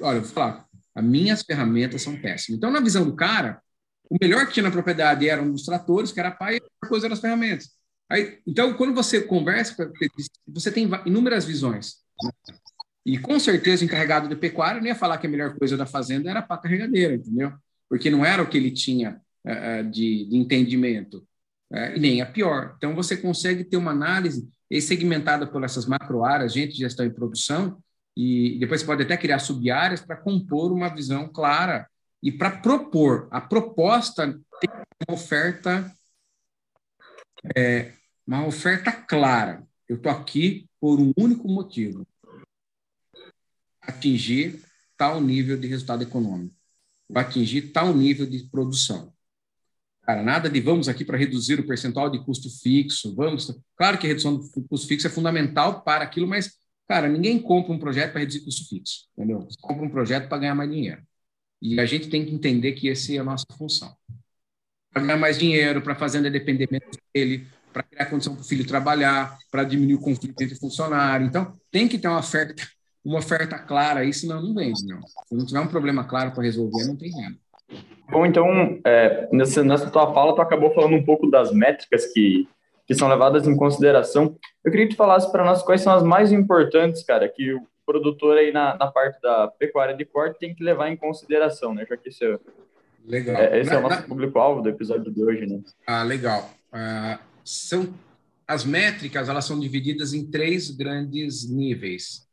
[0.00, 2.58] Olha, eu vou falar, as minhas ferramentas são péssimas.
[2.58, 3.62] Então, na visão do cara,
[4.10, 7.06] O melhor que tinha na propriedade eram os tratores, que era pai, e a coisa
[7.06, 7.68] eram as ferramentas.
[8.10, 9.76] Aí, então, quando você conversa,
[10.46, 11.96] você tem inúmeras visões.
[13.04, 15.86] E com certeza, o encarregado de pecuária não ia falar que a melhor coisa da
[15.86, 17.52] fazenda era a carregadeira, entendeu?
[17.88, 21.18] Porque não era o que ele tinha uh, de, de, entendimento,
[21.70, 22.74] uh, e nem a pior.
[22.76, 24.48] Então, você consegue ter uma análise
[24.80, 27.82] segmentada por essas macro áreas, gente gestão e produção,
[28.16, 31.88] e depois você pode até criar sub-áreas para compor uma visão clara
[32.22, 33.28] e para propor.
[33.30, 34.26] A proposta
[34.60, 34.70] tem
[35.08, 35.90] uma oferta,
[37.56, 37.92] é,
[38.26, 39.64] uma oferta clara.
[39.88, 42.06] Eu estou aqui por um único motivo:
[43.80, 44.62] atingir
[44.96, 46.54] tal nível de resultado econômico,
[47.14, 49.12] atingir tal nível de produção.
[50.08, 53.54] Cara, nada de vamos aqui para reduzir o percentual de custo fixo, vamos.
[53.76, 56.54] Claro que a redução do custo fixo é fundamental para aquilo, mas,
[56.88, 59.42] cara, ninguém compra um projeto para reduzir custo fixo, entendeu?
[59.42, 61.02] Você compra um projeto para ganhar mais dinheiro.
[61.60, 63.94] E a gente tem que entender que essa é a nossa função.
[64.90, 68.46] Para ganhar mais dinheiro, para a fazenda depender menos dele, para criar condição para o
[68.46, 71.26] filho trabalhar, para diminuir o conflito entre funcionário.
[71.26, 72.66] Então, tem que ter uma oferta,
[73.04, 75.02] uma oferta clara aí, senão não vende, não.
[75.02, 77.38] Se não tiver um problema claro para resolver, não tem renda.
[78.10, 82.48] Bom, então, é, nessa, nessa tua fala, tu acabou falando um pouco das métricas que,
[82.86, 84.36] que são levadas em consideração.
[84.64, 87.60] Eu queria que tu falasse para nós quais são as mais importantes, cara, que o
[87.84, 91.86] produtor aí na, na parte da pecuária de corte tem que levar em consideração, né?
[91.88, 92.38] Já que esse é,
[93.04, 93.36] legal.
[93.36, 95.60] É, esse na, é o nosso público-alvo do episódio de hoje, né?
[95.86, 96.50] Ah, legal.
[96.72, 97.92] Ah, são
[98.46, 102.26] as métricas, elas são divididas em três grandes níveis.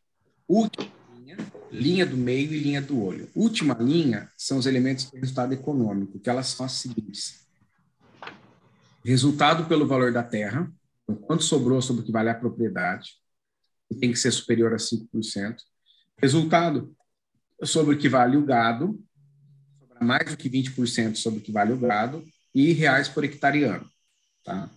[0.48, 0.88] Última
[1.26, 1.38] linha,
[1.72, 3.28] linha do meio e linha do olho.
[3.34, 7.46] Última linha são os elementos do resultado econômico, que elas são as seguintes.
[9.04, 10.72] Resultado pelo valor da terra,
[11.04, 13.14] então, quanto sobrou sobre o que vale a propriedade,
[14.00, 15.58] tem que ser superior a 5%.
[16.18, 16.96] Resultado
[17.64, 19.00] sobre o que vale o gado,
[20.02, 22.24] mais do que 20% sobre o que vale o gado,
[22.54, 23.90] e reais por hectareano.
[24.44, 24.70] Tá?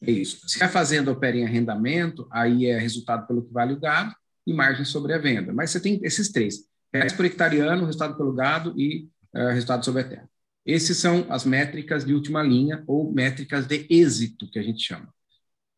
[0.00, 0.48] É isso.
[0.48, 4.14] Se a fazenda opera em arrendamento, aí é resultado pelo que vale o gado,
[4.46, 5.52] e margem sobre a venda.
[5.52, 10.02] Mas você tem esses três: reais por hectareano, resultado pelo gado e uh, resultado sobre
[10.02, 10.30] a terra.
[10.64, 15.12] Esses são as métricas de última linha ou métricas de êxito, que a gente chama.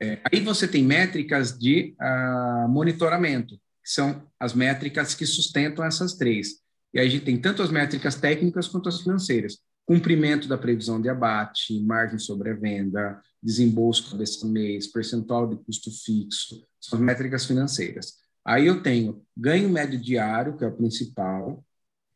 [0.01, 6.15] É, aí você tem métricas de uh, monitoramento, que são as métricas que sustentam essas
[6.15, 6.61] três.
[6.93, 9.59] E aí a gente tem tanto as métricas técnicas quanto as financeiras.
[9.85, 15.91] Cumprimento da previsão de abate, margem sobre a venda, desembolso desse mês, percentual de custo
[16.05, 18.15] fixo, são as métricas financeiras.
[18.47, 21.65] Aí eu tenho ganho médio diário, que é o principal,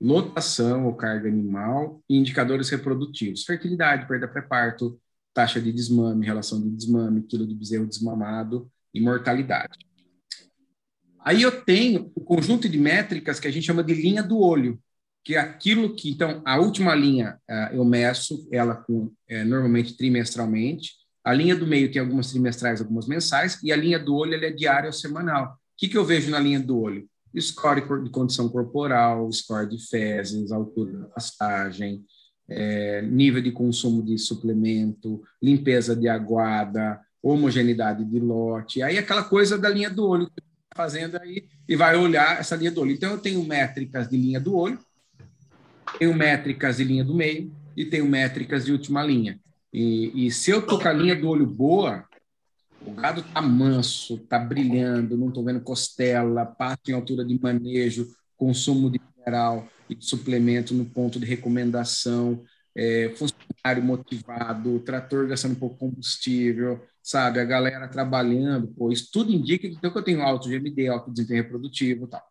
[0.01, 4.99] lotação ou carga animal e indicadores reprodutivos, fertilidade, perda pré-parto,
[5.35, 9.77] taxa de desmame, relação de desmame, quilo de bezerro desmamado e mortalidade.
[11.19, 14.81] Aí eu tenho o conjunto de métricas que a gente chama de linha do olho,
[15.25, 19.97] que é aquilo que, então, a última linha uh, eu meço ela com, é, normalmente
[19.97, 20.93] trimestralmente,
[21.25, 24.51] a linha do meio tem algumas trimestrais, algumas mensais, e a linha do olho é
[24.51, 27.09] diária ou semanal que, que eu vejo na linha do olho?
[27.39, 32.05] Score de condição corporal, score de fezes, altura da pastagem,
[32.47, 39.57] é, nível de consumo de suplemento, limpeza de aguada, homogeneidade de lote, aí aquela coisa
[39.57, 42.93] da linha do olho que está fazendo aí e vai olhar essa linha do olho.
[42.93, 44.79] Então, eu tenho métricas de linha do olho,
[45.99, 49.41] tenho métricas de linha do meio e tenho métricas de última linha.
[49.73, 52.05] E, e se eu estou com a linha do olho boa,
[52.87, 58.09] o gado tá manso, tá brilhando, não estou vendo costela, pasto em altura de manejo,
[58.37, 62.43] consumo de mineral e de suplemento no ponto de recomendação,
[62.75, 67.41] é, funcionário motivado, trator gastando pouco combustível, sabe?
[67.41, 71.43] A galera trabalhando, pô, isso tudo indica que, então, eu tenho alto GMD, alto desempenho
[71.43, 72.23] reprodutivo tal.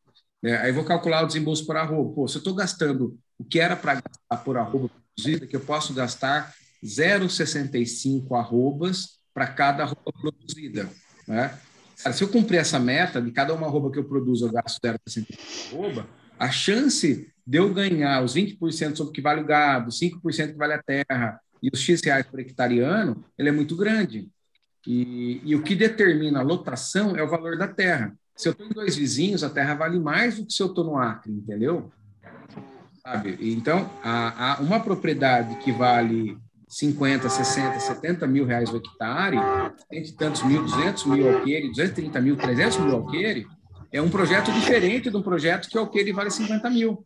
[0.41, 2.13] É, aí vou calcular o desembolso por arroba.
[2.15, 5.59] Pô, se eu estou gastando o que era para gastar por arroba produzida, que eu
[5.59, 10.89] posso gastar 0,65 arrobas para cada roupa produzida.
[11.25, 11.57] Né?
[12.03, 14.81] Cara, se eu cumprir essa meta, de cada uma roupa que eu produzo, eu gasto
[14.81, 16.05] 0,65 roupa,
[16.37, 20.57] a chance de eu ganhar os 20% sobre o que vale o gado, 5% que
[20.57, 24.29] vale a terra e os X reais por hectareano, ele é muito grande.
[24.85, 28.13] E, e o que determina a lotação é o valor da terra.
[28.35, 30.97] Se eu em dois vizinhos, a terra vale mais do que se eu estou no
[30.97, 31.89] Acre, entendeu?
[33.01, 33.37] Sabe?
[33.39, 33.89] Então,
[34.59, 36.37] uma propriedade que vale
[36.69, 39.37] 50, 60, 70 mil reais o hectare,
[39.91, 43.47] entre tantos mil, 200 mil alqueire, 230 mil, 300 mil alqueire,
[43.91, 47.03] é um projeto diferente de um projeto que o alqueire vale 50 mil,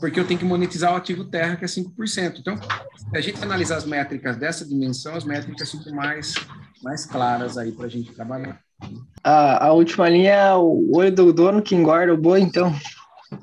[0.00, 2.38] porque eu tenho que monetizar o ativo terra, que é 5%.
[2.38, 6.34] Então, se a gente analisar as métricas dessa dimensão, as métricas ficam mais,
[6.82, 8.58] mais claras aí para a gente trabalhar.
[9.22, 12.74] A, a última linha é o olho do dono que engorda o boi, então.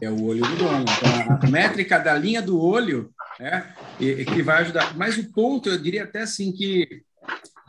[0.02, 0.82] É o olho do dono.
[0.82, 3.74] Então, a métrica da linha do olho né?
[4.00, 4.96] E, que vai ajudar.
[4.98, 7.04] Mas o ponto, eu diria até assim, que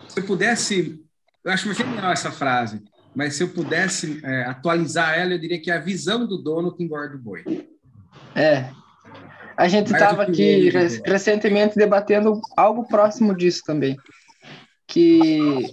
[0.08, 1.00] se eu pudesse.
[1.42, 2.82] Eu acho genial essa frase,
[3.14, 6.74] mas se eu pudesse é, atualizar ela, eu diria que é a visão do dono
[6.74, 7.44] que engorda o boi.
[8.34, 8.68] É.
[9.56, 10.70] A gente estava aqui ele,
[11.04, 13.96] recentemente debatendo algo próximo disso também.
[14.86, 15.70] Que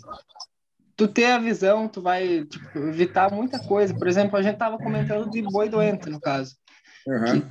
[0.95, 3.93] tu ter a visão, tu vai tipo, evitar muita coisa.
[3.93, 6.55] Por exemplo, a gente estava comentando de boi doente, no caso.
[7.05, 7.41] Uhum.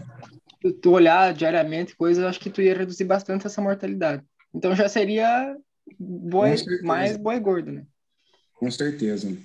[0.83, 4.23] Tu, olhar diariamente coisas, eu acho que tu ia reduzir bastante essa mortalidade.
[4.55, 5.57] Então já seria
[5.99, 7.85] boi, mais boi gordo, né?
[8.55, 9.37] Com certeza.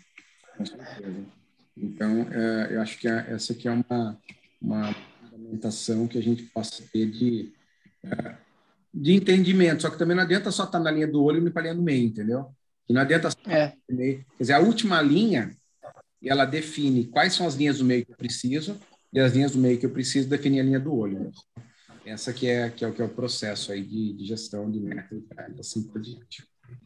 [0.58, 1.26] Com certeza.
[1.76, 4.18] Então, é, eu acho que essa aqui é uma,
[4.62, 4.94] uma
[5.24, 7.52] fundamentação que a gente possa ter de,
[8.04, 8.36] é,
[8.94, 9.82] de entendimento.
[9.82, 11.64] Só que também não adianta só estar na linha do olho e me para a
[11.64, 12.54] linha do meio, entendeu?
[12.88, 13.74] E não adianta só é.
[13.88, 15.56] Quer dizer, a última linha,
[16.24, 18.80] ela define quais são as linhas do meio que eu preciso
[19.14, 21.20] e as linhas do meio que eu preciso definir a linha do olho.
[21.20, 21.32] Né?
[22.06, 25.26] Essa que é, que é, que é o processo aí de, de gestão de método,
[25.60, 26.44] assim por diante.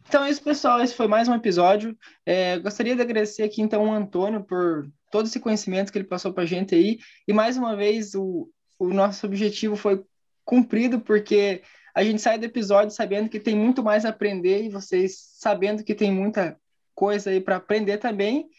[0.07, 0.81] Então é isso, pessoal.
[0.81, 1.97] Esse foi mais um episódio.
[2.25, 6.33] É, gostaria de agradecer aqui, então, o Antônio por todo esse conhecimento que ele passou
[6.33, 6.99] para a gente aí.
[7.27, 8.49] E, mais uma vez, o,
[8.79, 10.03] o nosso objetivo foi
[10.43, 11.61] cumprido, porque
[11.93, 15.83] a gente sai do episódio sabendo que tem muito mais a aprender e vocês sabendo
[15.83, 16.59] que tem muita
[16.93, 18.49] coisa aí para aprender também.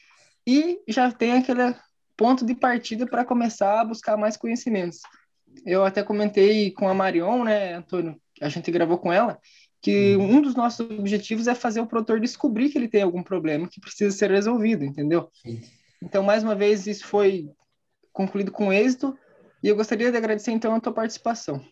[0.46, 1.74] E já tem aquele
[2.16, 5.00] ponto de partida para começar a buscar mais conhecimentos.
[5.64, 9.38] Eu até comentei com a Marion, né, Antônio, a gente gravou com ela,
[9.80, 10.36] que uhum.
[10.36, 13.80] um dos nossos objetivos é fazer o produtor descobrir que ele tem algum problema que
[13.80, 15.30] precisa ser resolvido, entendeu?
[15.42, 15.60] Sim.
[16.02, 17.48] Então, mais uma vez, isso foi
[18.12, 19.16] concluído com êxito
[19.62, 21.64] e eu gostaria de agradecer, então, a tua participação.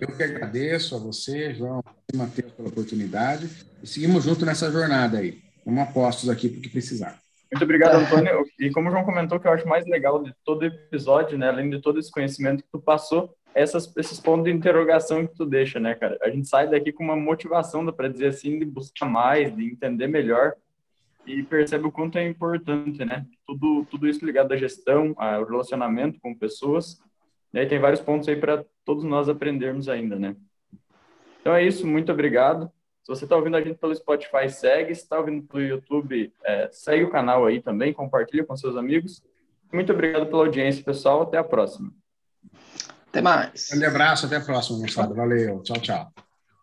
[0.00, 1.82] Eu que agradeço a você, João
[2.12, 3.48] e Matheus, pela oportunidade
[3.82, 5.42] e seguimos junto nessa jornada aí.
[5.64, 7.21] Vamos apostos aqui para o que precisar.
[7.52, 8.46] Muito obrigado, Antônio.
[8.58, 11.68] E como o João comentou, que eu acho mais legal de todo episódio, né, além
[11.68, 15.78] de todo esse conhecimento que tu passou, essas, esses pontos de interrogação que tu deixa,
[15.78, 16.18] né, cara?
[16.22, 20.06] A gente sai daqui com uma motivação, para dizer assim, de buscar mais, de entender
[20.06, 20.54] melhor
[21.26, 23.26] e percebe o quanto é importante, né?
[23.46, 26.98] Tudo, tudo isso ligado à gestão, ao relacionamento com pessoas.
[27.52, 30.34] E aí tem vários pontos aí para todos nós aprendermos ainda, né?
[31.40, 32.70] Então é isso, muito obrigado.
[33.02, 34.94] Se você está ouvindo a gente pelo Spotify, segue.
[34.94, 39.22] Se está ouvindo pelo YouTube, é, segue o canal aí também, compartilha com seus amigos.
[39.72, 41.22] Muito obrigado pela audiência, pessoal.
[41.22, 41.92] Até a próxima.
[43.08, 43.68] Até mais.
[43.68, 45.14] Um grande abraço, até a próxima, moçada.
[45.14, 45.62] Valeu.
[45.62, 46.31] Tchau, tchau.